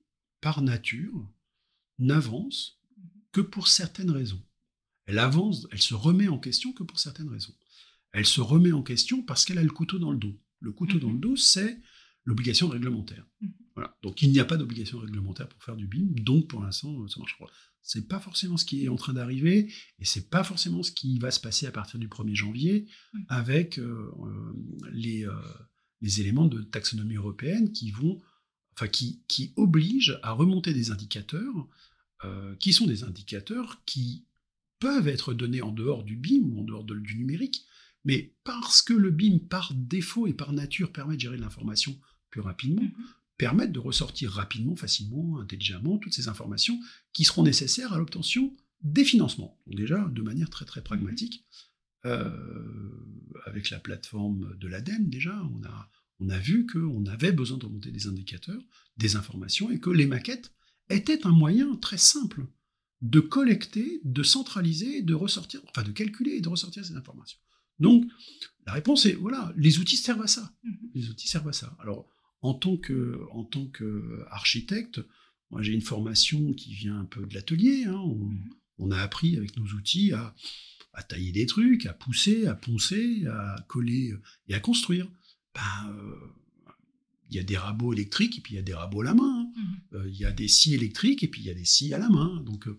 par 0.41 0.62
nature, 0.62 1.31
n'avance 1.99 2.81
que 3.31 3.39
pour 3.39 3.67
certaines 3.67 4.12
raisons. 4.12 4.43
Elle 5.05 5.19
avance, 5.19 5.67
elle 5.71 5.81
se 5.81 5.93
remet 5.93 6.27
en 6.27 6.39
question 6.39 6.73
que 6.73 6.84
pour 6.84 6.99
certaines 6.99 7.29
raisons. 7.29 7.53
Elle 8.12 8.25
se 8.25 8.41
remet 8.41 8.71
en 8.71 8.81
question 8.81 9.21
parce 9.23 9.45
qu'elle 9.45 9.60
a 9.60 9.63
le 9.63 9.69
couteau 9.69 9.99
dans 9.99 10.12
le 10.12 10.17
dos. 10.17 10.38
Le 10.60 10.71
couteau 10.71 10.99
dans 10.99 11.10
le 11.10 11.15
mhm. 11.15 11.21
dos, 11.21 11.36
c'est 11.36 11.79
l'obligation 12.23 12.67
réglementaire. 12.67 13.27
Mhm. 13.41 13.53
Voilà. 13.75 13.95
Donc 14.01 14.21
il 14.21 14.31
n'y 14.31 14.39
a 14.39 14.45
pas 14.45 14.58
d'obligation 14.58 14.97
réglementaire 14.97 15.47
pour 15.47 15.62
faire 15.62 15.75
du 15.75 15.86
BIM, 15.86 16.13
donc 16.23 16.47
pour 16.47 16.63
l'instant 16.63 17.08
ça 17.08 17.19
marche 17.19 17.38
pas. 17.38 17.47
C'est 17.84 18.08
pas 18.08 18.19
forcément 18.19 18.58
ce 18.58 18.65
qui 18.65 18.86
est 18.86 18.88
en 18.88 18.95
train 18.95 19.13
d'arriver 19.13 19.71
et 19.99 20.05
c'est 20.05 20.29
pas 20.29 20.43
forcément 20.43 20.81
ce 20.81 20.91
qui 20.91 21.19
va 21.19 21.29
se 21.29 21.39
passer 21.39 21.67
à 21.67 21.71
partir 21.71 21.99
du 21.99 22.08
1er 22.08 22.34
janvier 22.34 22.88
avec 23.27 23.77
euh, 23.77 24.12
euh, 24.88 25.31
les, 26.05 26.21
éléments 26.21 26.47
de 26.47 26.61
taxonomie 26.61 27.15
européenne 27.15 27.71
qui 27.71 27.91
vont, 27.91 28.21
enfin 28.73 28.87
qui, 28.87 29.21
qui 29.27 29.53
obligent 29.55 30.19
à 30.23 30.31
remonter 30.31 30.73
des 30.73 30.91
indicateurs 30.91 31.67
euh, 32.23 32.55
qui 32.55 32.71
sont 32.71 32.87
des 32.87 33.03
indicateurs 33.03 33.81
qui 33.85 34.23
peuvent 34.79 35.07
être 35.07 35.33
donnés 35.33 35.61
en 35.61 35.71
dehors 35.71 36.03
du 36.03 36.15
BIM 36.15 36.43
ou 36.45 36.61
en 36.61 36.63
dehors 36.63 36.83
du 36.83 37.17
numérique, 37.17 37.65
mais 38.03 38.33
parce 38.43 38.81
que 38.81 38.93
le 38.93 39.11
BIM 39.11 39.39
par 39.39 39.73
défaut 39.73 40.27
et 40.27 40.33
par 40.33 40.53
nature 40.53 40.91
permet 40.91 41.15
de 41.15 41.21
gérer 41.21 41.37
l'information 41.37 41.99
plus 42.29 42.41
rapidement, 42.41 42.83
mhm. 42.83 42.93
permettent 43.37 43.71
de 43.71 43.79
ressortir 43.79 44.31
rapidement, 44.31 44.75
facilement, 44.75 45.39
intelligemment 45.39 45.97
toutes 45.97 46.13
ces 46.13 46.27
informations 46.27 46.79
qui 47.13 47.25
seront 47.25 47.43
nécessaires 47.43 47.93
à 47.93 47.97
l'obtention 47.97 48.55
des 48.81 49.03
financements. 49.03 49.57
déjà 49.67 50.05
de 50.05 50.21
manière 50.21 50.49
très 50.49 50.65
très 50.65 50.83
pragmatique. 50.83 51.45
Euh, 52.05 52.29
avec 53.45 53.69
la 53.69 53.79
plateforme 53.79 54.55
de 54.57 54.67
l'ADEME, 54.67 55.09
déjà, 55.09 55.39
on 55.53 55.63
a, 55.63 55.89
on 56.19 56.29
a 56.29 56.39
vu 56.39 56.65
qu'on 56.65 57.05
avait 57.05 57.31
besoin 57.31 57.57
de 57.57 57.65
remonter 57.65 57.91
des 57.91 58.07
indicateurs, 58.07 58.61
des 58.97 59.15
informations, 59.15 59.69
et 59.71 59.79
que 59.79 59.89
les 59.89 60.07
maquettes 60.07 60.51
étaient 60.89 61.25
un 61.25 61.31
moyen 61.31 61.75
très 61.75 61.97
simple 61.97 62.47
de 63.01 63.19
collecter, 63.19 64.01
de 64.03 64.23
centraliser, 64.23 65.01
de 65.01 65.13
ressortir, 65.13 65.61
enfin 65.69 65.83
de 65.83 65.91
calculer 65.91 66.31
et 66.31 66.41
de 66.41 66.49
ressortir 66.49 66.83
ces 66.83 66.95
informations. 66.95 67.39
Donc, 67.79 68.05
la 68.65 68.73
réponse 68.73 69.05
est, 69.05 69.13
voilà, 69.13 69.53
les 69.57 69.79
outils 69.79 69.97
servent 69.97 70.23
à 70.23 70.27
ça. 70.27 70.53
Mhm. 70.63 70.89
Les 70.93 71.09
outils 71.09 71.27
servent 71.27 71.49
à 71.49 71.53
ça. 71.53 71.75
Alors, 71.79 72.07
en 72.41 72.53
tant 72.53 72.77
que, 72.77 73.21
en 73.31 73.43
tant 73.43 73.67
qu'architecte, 73.67 75.01
moi 75.51 75.61
j'ai 75.61 75.73
une 75.73 75.81
formation 75.81 76.53
qui 76.53 76.73
vient 76.73 76.99
un 76.99 77.05
peu 77.05 77.25
de 77.25 77.33
l'atelier. 77.33 77.83
Hein. 77.85 78.01
Mhm. 78.05 78.49
on, 78.79 78.91
a 78.91 78.97
appris 78.97 79.37
avec 79.37 79.57
nos 79.57 79.65
outils 79.65 80.13
à, 80.13 80.33
à 80.95 81.03
tailler 81.03 81.31
des 81.31 81.45
trucs, 81.45 81.86
à 81.86 81.93
pousser, 81.93 82.47
à 82.47 82.55
poncer, 82.55 83.25
à 83.27 83.55
coller 83.67 84.13
et 84.47 84.55
à 84.55 84.60
construire. 84.60 85.08
Ben, 85.53 85.89
euh, 85.89 86.15
il 87.29 87.38
y 87.38 87.39
a 87.39 87.43
des 87.43 87.58
rabots 87.58 87.93
électriques 87.93 88.38
et 88.38 88.41
puis 88.41 88.53
il 88.53 88.55
y 88.58 88.60
a 88.60 88.63
des 88.63 88.73
rabots 88.73 89.01
à 89.01 89.05
la 89.05 89.13
main. 89.13 89.23
Hein. 89.23 89.51
Mhm. 89.55 89.99
Euh, 89.99 90.10
il 90.10 90.17
y 90.17 90.25
a 90.25 90.31
des 90.31 90.47
scies 90.47 90.73
électriques 90.73 91.23
et 91.23 91.27
puis 91.27 91.41
il 91.41 91.47
y 91.47 91.49
a 91.49 91.53
des 91.53 91.65
scies 91.65 91.93
à 91.93 91.97
la 91.97 92.10
main. 92.10 92.41
Donc 92.41 92.67
euh, 92.67 92.77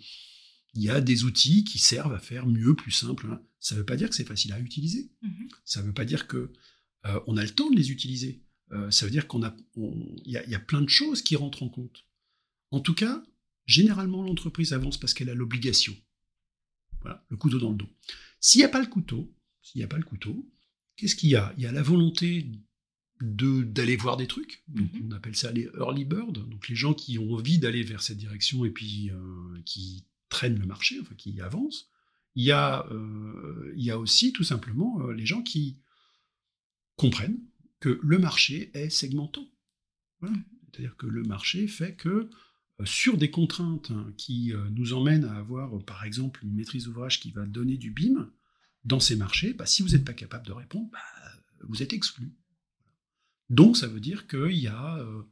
il 0.75 0.83
y 0.83 0.91
a 0.91 1.01
des 1.01 1.25
outils 1.25 1.65
qui 1.65 1.79
servent 1.79 2.15
à 2.15 2.19
faire 2.19 2.47
mieux, 2.47 2.75
plus 2.75 2.91
simple. 2.91 3.29
Hein. 3.31 3.41
Ça 3.61 3.75
ne 3.75 3.81
veut 3.81 3.87
pas 3.87 3.97
dire 3.97 4.09
que 4.09 4.15
c'est 4.15 4.27
facile 4.27 4.53
à 4.53 4.61
utiliser. 4.61 5.11
Mhm. 5.23 5.49
Ça 5.65 5.81
ne 5.81 5.87
veut 5.87 5.95
pas 5.95 6.05
dire 6.05 6.27
que 6.27 6.53
on 7.29 7.37
a 7.37 7.45
le 7.45 7.51
temps 7.51 7.71
de 7.71 7.77
les 7.77 7.93
utiliser. 7.93 8.43
ça 8.91 9.07
veut 9.07 9.13
dire 9.13 9.29
qu'on 9.29 9.45
a, 9.45 9.57
il 9.77 10.33
y, 10.33 10.55
a 10.57 10.59
plein 10.59 10.83
de 10.83 10.89
choses 10.89 11.23
qui 11.23 11.37
rentrent 11.37 11.63
en 11.63 11.69
compte. 11.69 12.05
En 12.73 12.81
tout 12.81 12.95
cas, 12.95 13.23
généralement 13.65 14.25
l'entreprise 14.25 14.73
avance 14.73 14.99
parce 14.99 15.15
qu'elle 15.15 15.31
a 15.31 15.35
l'obligation. 15.35 15.97
Voilà, 17.07 17.25
le 17.29 17.37
couteau 17.37 17.61
dans 17.61 17.71
le 17.71 17.77
dos. 17.77 17.89
S'il 18.41 18.59
n'y 18.59 18.65
a 18.65 18.69
pas 18.69 18.81
le 18.81 18.89
couteau, 18.89 19.33
s'il 19.63 19.79
n'y 19.79 19.85
a 19.85 19.89
pas 19.89 19.97
le 19.97 20.03
couteau, 20.03 20.45
qu'est-ce 20.97 21.15
qu'il 21.15 21.31
y 21.31 21.37
a? 21.37 21.55
Il 21.57 21.63
y 21.63 21.67
a 21.67 21.73
la 21.73 21.83
volonté 21.83 22.51
d'aller 23.21 23.97
voir 23.97 24.17
des 24.17 24.27
trucs. 24.27 24.65
Mhm. 24.75 24.89
On 25.05 25.11
appelle 25.13 25.37
ça 25.37 25.53
les 25.53 25.71
early 25.79 26.05
birds, 26.05 26.33
donc 26.33 26.69
les 26.69 26.75
gens 26.75 26.95
qui 26.95 27.17
ont 27.19 27.33
envie 27.35 27.61
d'aller 27.61 27.85
vers 27.85 28.03
cette 28.03 28.19
direction 28.19 28.65
et 28.65 28.71
puis 28.71 29.11
euh, 29.11 29.63
qui 29.65 30.05
traînent 30.31 30.59
le 30.59 30.67
marché, 30.67 30.99
enfin 31.01 31.15
qui 31.15 31.41
avancent. 31.41 31.89
Il 32.35 32.43
y 32.43 32.51
a, 32.51 32.85
euh, 32.91 33.73
il 33.77 33.85
y 33.85 33.93
a 33.93 33.99
aussi 34.01 34.33
tout 34.33 34.45
simplement 34.45 35.01
euh, 35.03 35.13
les 35.13 35.27
gens 35.27 35.43
qui 35.43 35.79
comprennent 36.97 37.39
que 37.79 38.01
le 38.03 38.19
marché 38.19 38.73
est 38.75 38.91
segmentant. 38.91 39.49
C'est-à-dire 40.23 40.97
que 40.97 41.07
le 41.07 41.23
marché 41.23 41.69
fait 41.69 41.95
que 41.95 42.29
sur 42.85 43.17
des 43.17 43.31
contraintes 43.31 43.91
qui 44.17 44.53
nous 44.73 44.93
emmènent 44.93 45.25
à 45.25 45.37
avoir, 45.37 45.83
par 45.85 46.05
exemple, 46.05 46.45
une 46.45 46.55
maîtrise 46.55 46.85
d'ouvrage 46.85 47.21
qui 47.21 47.31
va 47.31 47.47
donner 47.47 47.77
du 47.77 47.91
BIM 47.91 48.31
dans 48.87 49.01
ces 49.01 49.17
marchés, 49.17 49.53
bah, 49.53 49.67
si 49.67 49.83
vous 49.83 49.91
n'êtes 49.91 50.05
pas 50.05 50.13
capable 50.13 50.47
de 50.47 50.53
répondre, 50.53 50.89
bah, 50.93 50.99
vous 51.69 51.83
êtes 51.83 51.93
exclu. 51.93 52.33
Donc 53.51 53.77
ça 53.77 53.87
veut 53.87 54.01
dire 54.01 54.27
qu'il 54.27 54.57
y, 54.57 54.69
a, 54.69 54.99
euh, 54.99 55.23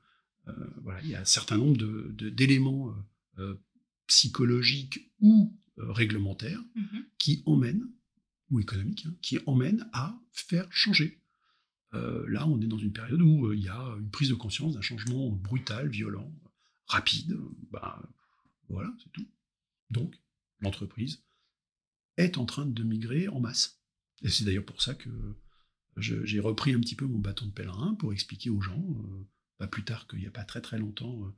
euh, 0.49 0.53
voilà, 0.83 1.01
il 1.03 1.09
y 1.09 1.15
a 1.15 1.21
un 1.21 1.25
certain 1.25 1.57
nombre 1.57 1.77
d'éléments 2.13 2.95
euh, 3.39 3.55
psychologiques 4.07 5.13
ou 5.21 5.57
réglementaires 5.77 6.63
mm-hmm. 6.77 7.05
qui 7.19 7.43
emmènent, 7.47 7.89
ou 8.51 8.61
économiques, 8.61 9.07
hein, 9.07 9.15
qui 9.23 9.39
emmènent 9.47 9.89
à 9.93 10.21
faire 10.31 10.67
changer. 10.71 11.21
là, 11.93 12.47
on 12.47 12.61
est 12.61 12.67
dans 12.67 12.79
une 12.79 12.93
période 12.93 13.23
où 13.23 13.53
il 13.53 13.61
y 13.61 13.69
a 13.69 13.97
une 13.99 14.11
prise 14.11 14.29
de 14.29 14.35
conscience 14.35 14.75
d'un 14.75 14.83
changement 14.83 15.31
brutal, 15.31 15.89
violent, 15.89 16.33
rapide. 16.87 17.37
Ben, 17.71 18.03
voilà, 18.69 18.95
c'est 19.03 19.13
tout. 19.13 19.29
Donc, 19.91 20.15
l'entreprise 20.61 21.23
est 22.17 22.39
en 22.39 22.47
train 22.47 22.67
de 22.67 22.83
migrer 22.83 23.29
en 23.29 23.41
masse. 23.41 23.81
Et 24.23 24.29
c'est 24.29 24.45
d'ailleurs 24.45 24.65
pour 24.65 24.83
ça 24.83 24.95
que 24.95 25.11
j'ai 25.97 26.41
repris 26.41 26.73
un 26.73 26.81
petit 26.81 26.97
peu 26.97 27.07
mon 27.07 27.19
bâton 27.19 27.47
de 27.47 27.53
pèlerin 27.53 27.95
pour 27.95 28.13
expliquer 28.13 28.51
aux 28.51 28.61
gens, 28.61 28.85
euh, 28.89 29.27
pas 29.59 29.67
plus 29.67 29.85
tard 29.85 30.07
qu'il 30.07 30.21
n'y 30.21 30.27
a 30.27 30.33
pas 30.33 30.45
très 30.45 30.61
très 30.61 30.79
longtemps, 30.79 31.25
euh, 31.25 31.31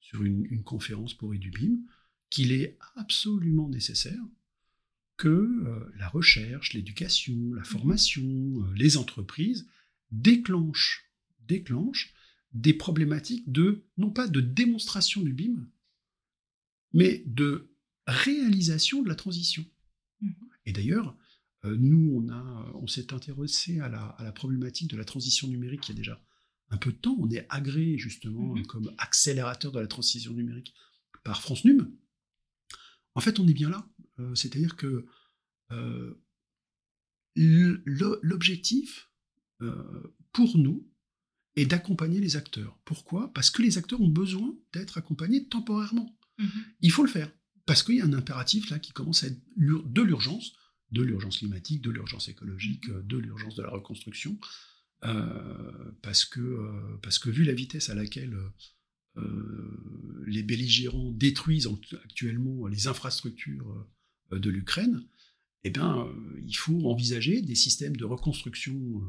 sur 0.00 0.22
une, 0.22 0.62
conférence 0.62 1.14
pour 1.14 1.32
EduBIM 1.34 1.78
qu'il 2.30 2.52
est 2.52 2.78
absolument 2.96 3.68
nécessaire 3.68 4.22
que 5.16 5.28
euh, 5.28 5.92
la 5.96 6.08
recherche, 6.08 6.74
l'éducation, 6.74 7.54
la 7.54 7.64
formation, 7.64 8.64
les 8.74 8.96
entreprises 8.96 9.66
déclenchent, 10.10 11.10
déclenchent 11.40 12.12
des 12.54 12.72
problématiques 12.72 13.50
de, 13.50 13.84
non 13.98 14.10
pas 14.10 14.28
de 14.28 14.40
démonstration 14.40 15.22
du 15.22 15.32
BIM, 15.32 15.68
mais 16.92 17.24
de 17.26 17.74
réalisation 18.06 19.02
de 19.02 19.08
la 19.08 19.16
transition. 19.16 19.64
Mmh. 20.20 20.30
Et 20.66 20.72
d'ailleurs, 20.72 21.16
euh, 21.64 21.76
nous, 21.76 22.12
on, 22.14 22.28
a, 22.30 22.72
on 22.74 22.86
s'est 22.86 23.12
intéressé 23.12 23.80
à 23.80 23.88
la, 23.88 24.04
à 24.04 24.24
la, 24.24 24.32
problématique 24.32 24.90
de 24.90 24.96
la 24.96 25.04
transition 25.04 25.48
numérique 25.48 25.88
il 25.88 25.92
y 25.92 25.94
a 25.94 25.96
déjà 25.96 26.24
un 26.70 26.76
peu 26.76 26.92
de 26.92 26.96
temps. 26.96 27.16
On 27.18 27.28
est 27.30 27.46
agréé 27.48 27.98
justement 27.98 28.54
mmh. 28.54 28.66
comme 28.66 28.94
accélérateur 28.98 29.72
de 29.72 29.80
la 29.80 29.88
transition 29.88 30.32
numérique 30.32 30.72
par 31.24 31.42
France 31.42 31.64
Num. 31.64 31.92
En 33.16 33.20
fait, 33.20 33.40
on 33.40 33.48
est 33.48 33.54
bien 33.54 33.70
là. 33.70 33.88
Euh, 34.20 34.34
c'est-à-dire 34.36 34.76
que 34.76 35.06
euh, 35.72 36.22
l'objectif 37.34 39.10
pour 40.32 40.58
nous 40.58 40.86
est 41.56 41.66
d'accompagner 41.66 42.20
les 42.20 42.36
acteurs. 42.36 42.78
Pourquoi? 42.84 43.32
Parce 43.32 43.50
que 43.50 43.62
les 43.62 43.78
acteurs 43.78 44.00
ont 44.00 44.08
besoin 44.08 44.54
d'être 44.72 44.98
accompagnés 44.98 45.46
temporairement. 45.46 46.16
Mmh 46.38 46.46
il 46.80 46.90
faut 46.90 47.04
le 47.04 47.08
faire. 47.10 47.30
Parce 47.64 47.82
qu'il 47.82 47.96
y 47.96 48.00
a 48.00 48.04
un 48.04 48.12
impératif 48.12 48.70
là 48.70 48.78
qui 48.78 48.92
commence 48.92 49.24
à 49.24 49.28
être 49.28 49.40
de 49.56 50.02
l'urgence, 50.02 50.52
de 50.90 51.02
l'urgence 51.02 51.38
climatique, 51.38 51.80
de 51.80 51.90
l'urgence 51.90 52.28
écologique, 52.28 52.88
mmh 52.88 53.02
de 53.02 53.16
l'urgence 53.18 53.54
de 53.54 53.62
la 53.62 53.70
reconstruction. 53.70 54.38
Euh, 55.04 55.90
parce, 56.02 56.24
que, 56.24 56.40
euh, 56.40 56.98
parce 57.02 57.18
que 57.18 57.28
vu 57.28 57.44
la 57.44 57.52
vitesse 57.52 57.90
à 57.90 57.94
laquelle 57.94 58.38
euh, 59.18 60.24
les 60.26 60.42
belligérants 60.42 61.10
détruisent 61.10 61.68
actuellement 62.04 62.66
les 62.66 62.86
infrastructures 62.86 63.86
de 64.32 64.50
l'Ukraine, 64.50 65.04
eh 65.64 65.70
bien, 65.70 66.06
il 66.46 66.56
faut 66.56 66.90
envisager 66.90 67.42
des 67.42 67.54
systèmes 67.54 67.96
de 67.96 68.04
reconstruction, 68.04 69.02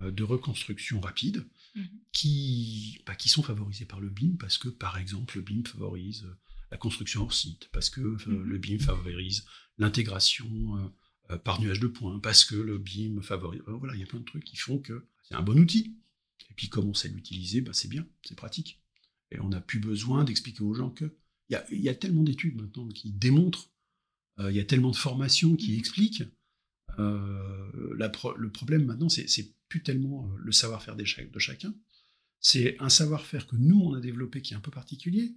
de 0.00 0.22
reconstruction 0.22 1.00
rapide 1.00 1.46
mmh 1.74 1.82
qui, 2.12 3.00
bah, 3.06 3.14
qui 3.14 3.28
sont 3.28 3.42
favorisés 3.42 3.84
par 3.84 4.00
le 4.00 4.08
BIM, 4.08 4.36
parce 4.38 4.58
que, 4.58 4.68
par 4.68 4.98
exemple, 4.98 5.36
le 5.36 5.42
BIM 5.42 5.62
favorise 5.64 6.26
la 6.70 6.76
construction 6.76 7.22
hors 7.22 7.32
site, 7.32 7.68
parce 7.72 7.90
que 7.90 8.00
euh, 8.00 8.44
le 8.44 8.58
BIM 8.58 8.78
favorise 8.78 9.44
l'intégration 9.78 10.76
euh, 10.76 10.88
euh, 11.30 11.38
par 11.38 11.60
nuage 11.60 11.80
de 11.80 11.88
points, 11.88 12.18
parce 12.20 12.44
que 12.44 12.54
le 12.54 12.78
BIM 12.78 13.22
favorise. 13.22 13.62
voilà, 13.66 13.94
il 13.94 14.00
y 14.00 14.02
a 14.02 14.06
plein 14.06 14.20
de 14.20 14.24
trucs 14.24 14.44
qui 14.44 14.56
font 14.56 14.78
que 14.78 15.06
c'est 15.22 15.34
un 15.34 15.42
bon 15.42 15.58
outil. 15.58 15.96
Et 16.50 16.54
puis, 16.54 16.68
comme 16.68 16.88
on 16.88 16.94
sait 16.94 17.08
l'utiliser, 17.08 17.60
bah, 17.60 17.72
c'est 17.72 17.88
bien, 17.88 18.06
c'est 18.22 18.36
pratique. 18.36 18.80
Et 19.30 19.40
on 19.40 19.48
n'a 19.48 19.60
plus 19.60 19.80
besoin 19.80 20.24
d'expliquer 20.24 20.62
aux 20.62 20.74
gens 20.74 20.90
que. 20.90 21.16
Il 21.48 21.80
y 21.80 21.88
a, 21.88 21.94
tellement 21.96 22.22
d'études 22.22 22.54
maintenant 22.62 22.86
qui 22.86 23.10
démontrent, 23.10 23.72
il 24.38 24.52
y 24.52 24.60
a 24.60 24.64
tellement 24.64 24.92
de 24.92 24.96
formations 24.96 25.56
qui 25.56 25.72
mmh 25.72 25.78
expliquent. 25.80 26.22
le 26.96 28.48
problème 28.50 28.84
maintenant, 28.84 29.08
c'est 29.08 29.52
plus 29.70 29.82
tellement 29.82 30.30
le 30.36 30.52
savoir-faire 30.52 30.96
de 30.96 31.04
chacun, 31.04 31.74
c'est 32.40 32.76
un 32.80 32.88
savoir-faire 32.88 33.46
que 33.46 33.56
nous, 33.56 33.80
on 33.80 33.94
a 33.94 34.00
développé 34.00 34.42
qui 34.42 34.52
est 34.52 34.56
un 34.56 34.60
peu 34.60 34.70
particulier, 34.70 35.34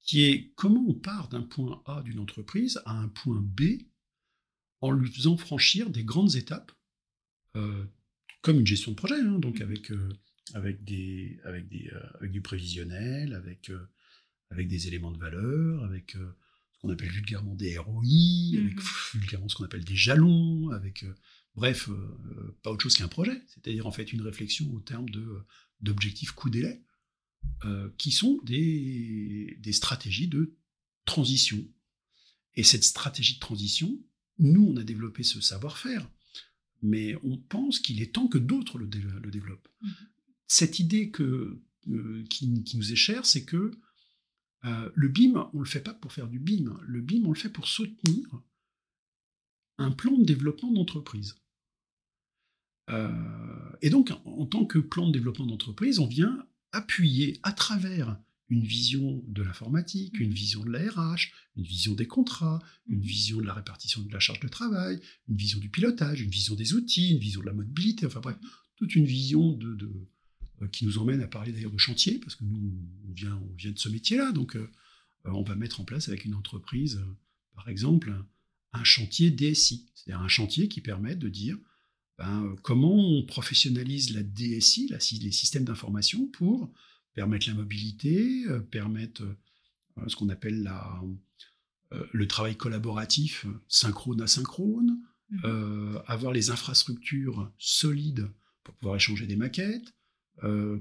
qui 0.00 0.24
est 0.24 0.52
comment 0.56 0.84
on 0.88 0.94
part 0.94 1.28
d'un 1.28 1.42
point 1.42 1.82
A 1.86 2.02
d'une 2.02 2.18
entreprise 2.18 2.80
à 2.84 2.92
un 2.98 3.08
point 3.08 3.40
B 3.40 3.62
en 4.80 4.90
lui 4.90 5.10
faisant 5.10 5.36
franchir 5.36 5.90
des 5.90 6.04
grandes 6.04 6.36
étapes, 6.36 6.72
euh, 7.56 7.84
comme 8.42 8.60
une 8.60 8.66
gestion 8.66 8.92
de 8.92 8.96
projet, 8.96 9.20
hein, 9.20 9.38
donc 9.38 9.60
avec, 9.60 9.90
euh, 9.90 10.08
avec, 10.54 10.84
des, 10.84 11.38
avec, 11.44 11.68
des, 11.68 11.88
euh, 11.92 12.00
avec 12.18 12.32
du 12.32 12.40
prévisionnel, 12.40 13.34
avec, 13.34 13.70
avec 14.50 14.68
des 14.68 14.88
éléments 14.88 15.12
de 15.12 15.18
valeur, 15.18 15.84
avec 15.84 16.12
ce 16.12 16.78
qu'on 16.80 16.90
appelle 16.90 17.10
vulgairement 17.10 17.54
des 17.54 17.76
ROI, 17.78 18.58
avec 18.58 18.76
mmh. 18.76 19.18
vulgairement 19.18 19.48
ce 19.48 19.56
qu'on 19.56 19.64
appelle 19.64 19.84
des 19.84 19.96
jalons, 19.96 20.70
avec 20.70 21.04
bref, 21.56 21.88
pas 22.62 22.70
autre 22.70 22.82
chose 22.82 22.96
qu'un 22.96 23.08
projet, 23.08 23.42
c'est-à-dire 23.48 23.86
en 23.86 23.92
fait 23.92 24.12
une 24.12 24.22
réflexion 24.22 24.72
au 24.74 24.80
terme 24.80 25.08
de, 25.10 25.44
d'objectifs 25.80 26.32
coût-délai. 26.32 26.82
Euh, 27.64 27.88
qui 27.96 28.10
sont 28.10 28.38
des, 28.44 29.58
stratégies 29.72 30.28
de 30.28 30.54
transition. 31.06 31.66
Et 32.54 32.62
cette 32.62 32.84
stratégie 32.84 33.36
de 33.36 33.40
transition, 33.40 33.98
nous, 34.38 34.66
on 34.68 34.76
a 34.76 34.84
développé 34.84 35.22
ce 35.22 35.40
savoir-faire, 35.40 36.08
mais 36.82 37.16
on 37.24 37.38
pense 37.38 37.80
qu'il 37.80 38.02
est 38.02 38.14
temps 38.14 38.28
que 38.28 38.36
d'autres 38.36 38.78
le, 38.78 38.86
développent. 38.86 39.68
Mmh. 39.80 39.88
Cette 40.46 40.78
idée 40.78 41.10
que, 41.10 41.62
euh, 41.88 42.24
qui, 42.28 42.46
nous 42.48 42.92
est 42.92 42.96
chère, 42.96 43.24
c'est 43.24 43.44
que 43.44 43.70
euh, 44.64 44.90
le 44.94 45.08
BIM, 45.08 45.48
on 45.54 45.58
ne 45.58 45.64
le 45.64 45.68
fait 45.68 45.80
pas 45.80 45.94
pour 45.94 46.12
faire 46.12 46.28
du 46.28 46.38
BIM. 46.38 46.78
Le 46.82 47.00
BIM, 47.00 47.24
on 47.24 47.32
le 47.32 47.38
fait 47.38 47.50
pour 47.50 47.68
soutenir 47.68 48.28
un 49.78 49.92
plan 49.92 50.16
de 50.16 50.24
développement 50.24 50.72
d'entreprise. 50.72 51.36
Et 53.82 53.90
donc, 53.90 54.12
en 54.24 54.46
tant 54.46 54.64
que 54.64 54.78
plan 54.78 55.08
de 55.08 55.12
développement 55.12 55.46
d'entreprise, 55.46 55.98
on 55.98 56.06
vient 56.06 56.46
appuyer 56.72 57.40
à 57.42 57.52
travers 57.52 58.16
une 58.48 58.64
vision 58.64 59.22
de 59.26 59.42
l'informatique, 59.42 60.20
une 60.20 60.32
vision 60.32 60.62
de 60.64 60.70
la 60.70 60.90
RH, 60.90 61.32
une 61.56 61.64
vision 61.64 61.94
des 61.94 62.06
contrats, 62.06 62.62
une 62.88 63.00
vision 63.00 63.38
de 63.38 63.46
la 63.46 63.54
répartition 63.54 64.02
de 64.02 64.12
la 64.12 64.20
charge 64.20 64.40
de 64.40 64.48
travail, 64.48 65.00
une 65.28 65.36
vision 65.36 65.58
du 65.58 65.68
pilotage, 65.68 66.20
une 66.20 66.30
vision 66.30 66.54
des 66.54 66.74
outils, 66.74 67.10
une 67.10 67.18
vision 67.18 67.40
de 67.40 67.46
la 67.46 67.52
mobilité, 67.52 68.06
enfin 68.06 68.20
bref, 68.20 68.36
toute 68.76 68.94
une 68.94 69.04
vision 69.04 69.52
de, 69.52 69.90
euh, 70.62 70.68
qui 70.68 70.84
nous 70.86 70.98
emmène 70.98 71.22
à 71.22 71.26
parler 71.26 71.52
d'ailleurs 71.52 71.72
de 71.72 71.78
chantier, 71.78 72.18
parce 72.18 72.36
que 72.36 72.44
nous, 72.44 72.72
on 73.08 73.12
vient, 73.12 73.36
on 73.36 73.54
vient 73.56 73.72
de 73.72 73.78
ce 73.78 73.88
métier-là, 73.88 74.30
donc 74.32 74.54
euh, 74.54 74.70
euh, 75.26 75.30
on 75.30 75.42
va 75.42 75.56
mettre 75.56 75.80
en 75.80 75.84
place 75.84 76.08
avec 76.08 76.24
une 76.24 76.34
entreprise, 76.34 77.02
par 77.54 77.68
exemple, 77.68 78.14
un, 78.72 78.84
chantier 78.84 79.30
DSI, 79.30 79.88
c'est-à-dire 79.94 80.22
un 80.22 80.28
chantier 80.28 80.68
qui 80.68 80.82
permet 80.82 81.16
de 81.16 81.28
dire 81.28 81.56
ben, 82.18 82.56
comment 82.62 82.94
on 82.94 83.24
professionnalise 83.24 84.14
la 84.14 84.22
DSI, 84.22 84.88
les 85.20 85.32
systèmes 85.32 85.64
d'information, 85.64 86.26
pour 86.28 86.72
permettre 87.16 87.48
la 87.48 87.54
mobilité, 87.54 88.44
euh, 88.46 88.60
permettre 88.60 89.22
euh, 89.22 90.04
ce 90.06 90.14
qu'on 90.14 90.28
appelle 90.28 90.62
la, 90.62 91.02
euh, 91.92 92.04
le 92.12 92.28
travail 92.28 92.56
collaboratif 92.56 93.46
synchrone 93.68 94.20
asynchrone, 94.20 95.00
mmh. 95.30 95.98
avoir 96.06 96.32
les 96.32 96.50
infrastructures 96.50 97.50
solides 97.58 98.30
pour 98.62 98.74
pouvoir 98.74 98.96
échanger 98.96 99.26
des 99.26 99.34
maquettes, 99.34 99.92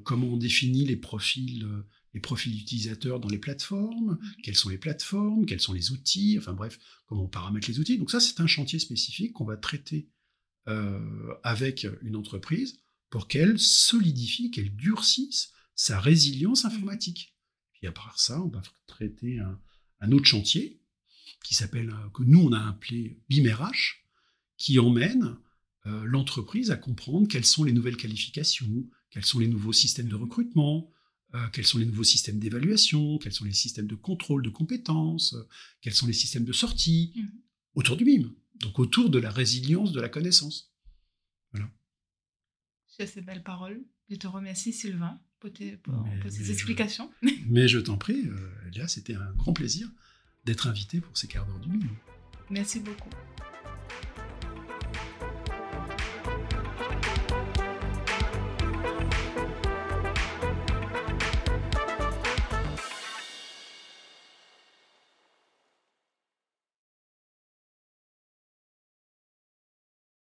comment 0.03 0.27
on 0.27 0.37
définit 0.37 0.85
les 0.85 0.97
profils, 0.97 1.65
les 2.13 2.19
profils 2.19 2.55
d'utilisateurs 2.55 3.19
dans 3.19 3.29
les 3.29 3.39
plateformes, 3.39 4.11
mmh. 4.11 4.41
quelles 4.43 4.55
sont 4.55 4.69
les 4.69 4.77
plateformes, 4.77 5.45
quels 5.45 5.61
sont 5.61 5.73
les 5.73 5.91
outils, 5.91 6.37
enfin 6.37 6.53
bref, 6.53 6.77
comment 7.07 7.23
on 7.23 7.27
paramètre 7.27 7.69
les 7.69 7.79
outils. 7.79 7.97
Donc 7.97 8.11
ça, 8.11 8.19
c'est 8.19 8.39
un 8.39 8.47
chantier 8.47 8.77
spécifique 8.77 9.33
qu'on 9.33 9.45
va 9.45 9.57
traiter 9.57 10.09
euh, 10.67 11.35
avec 11.43 11.85
une 12.01 12.15
entreprise 12.15 12.79
pour 13.11 13.27
qu'elle 13.27 13.59
solidifie, 13.59 14.49
qu'elle 14.49 14.75
durcisse 14.75 15.51
sa 15.75 15.99
résilience 15.99 16.65
informatique. 16.65 17.35
Puis 17.73 17.85
à 17.85 17.91
part 17.91 18.19
ça, 18.19 18.41
on 18.41 18.47
va 18.47 18.63
traiter 18.87 19.37
un, 19.37 20.11
autre 20.11 20.25
chantier 20.25 20.81
qui 21.43 21.53
s'appelle, 21.53 21.91
euh, 21.91 22.09
que 22.15 22.23
nous 22.23 22.39
on 22.39 22.51
a 22.51 22.67
appelé 22.67 23.21
BIMRH, 23.29 24.07
qui 24.57 24.79
emmène 24.79 25.37
euh, 25.85 26.03
l'entreprise 26.05 26.71
à 26.71 26.77
comprendre 26.77 27.27
quelles 27.27 27.45
sont 27.45 27.63
les 27.63 27.71
nouvelles 27.71 27.97
qualifications, 27.97 28.89
quels 29.11 29.25
sont 29.25 29.37
les 29.37 29.47
nouveaux 29.47 29.73
systèmes 29.73 30.09
de 30.09 30.15
recrutement, 30.15 30.91
quels 31.51 31.65
sont 31.65 31.79
les 31.79 31.85
nouveaux 31.85 32.05
systèmes 32.05 32.39
d'évaluation, 32.39 33.17
quels 33.17 33.33
sont 33.33 33.43
les 33.43 33.51
systèmes 33.51 33.87
de 33.87 33.95
contrôle 33.95 34.41
de 34.41 34.49
compétences, 34.49 35.35
quels 35.81 35.93
sont 35.93 36.07
les 36.07 36.13
systèmes 36.13 36.45
de 36.45 36.53
sortie, 36.53 37.11
mmh. 37.13 37.21
autour 37.75 37.97
du 37.97 38.05
BIM. 38.05 38.31
Donc 38.61 38.79
autour 38.79 39.09
de 39.09 39.19
la 39.19 39.29
résilience 39.29 39.91
de 39.91 40.01
la 40.01 40.09
connaissance. 40.09 40.73
Voilà. 41.51 41.69
Sur 42.87 43.07
ces 43.07 43.21
belles 43.21 43.43
paroles, 43.43 43.83
je 44.09 44.15
te 44.15 44.27
remercie 44.27 44.73
Sylvain 44.73 45.19
pour, 45.39 45.51
tes, 45.51 45.79
ces 46.29 46.51
explications. 46.51 47.11
mais 47.47 47.67
je 47.67 47.79
t'en 47.79 47.97
prie, 47.97 48.27
euh, 48.27 48.67
Elia, 48.67 48.87
c'était 48.87 49.15
un 49.15 49.33
grand 49.33 49.53
plaisir 49.53 49.89
d'être 50.45 50.67
invité 50.67 51.01
pour 51.01 51.17
ces 51.17 51.27
quarts 51.27 51.45
d'heure 51.45 51.59
du 51.59 51.69
milieu. 51.69 51.89
Merci 52.49 52.79
beaucoup. 52.79 53.09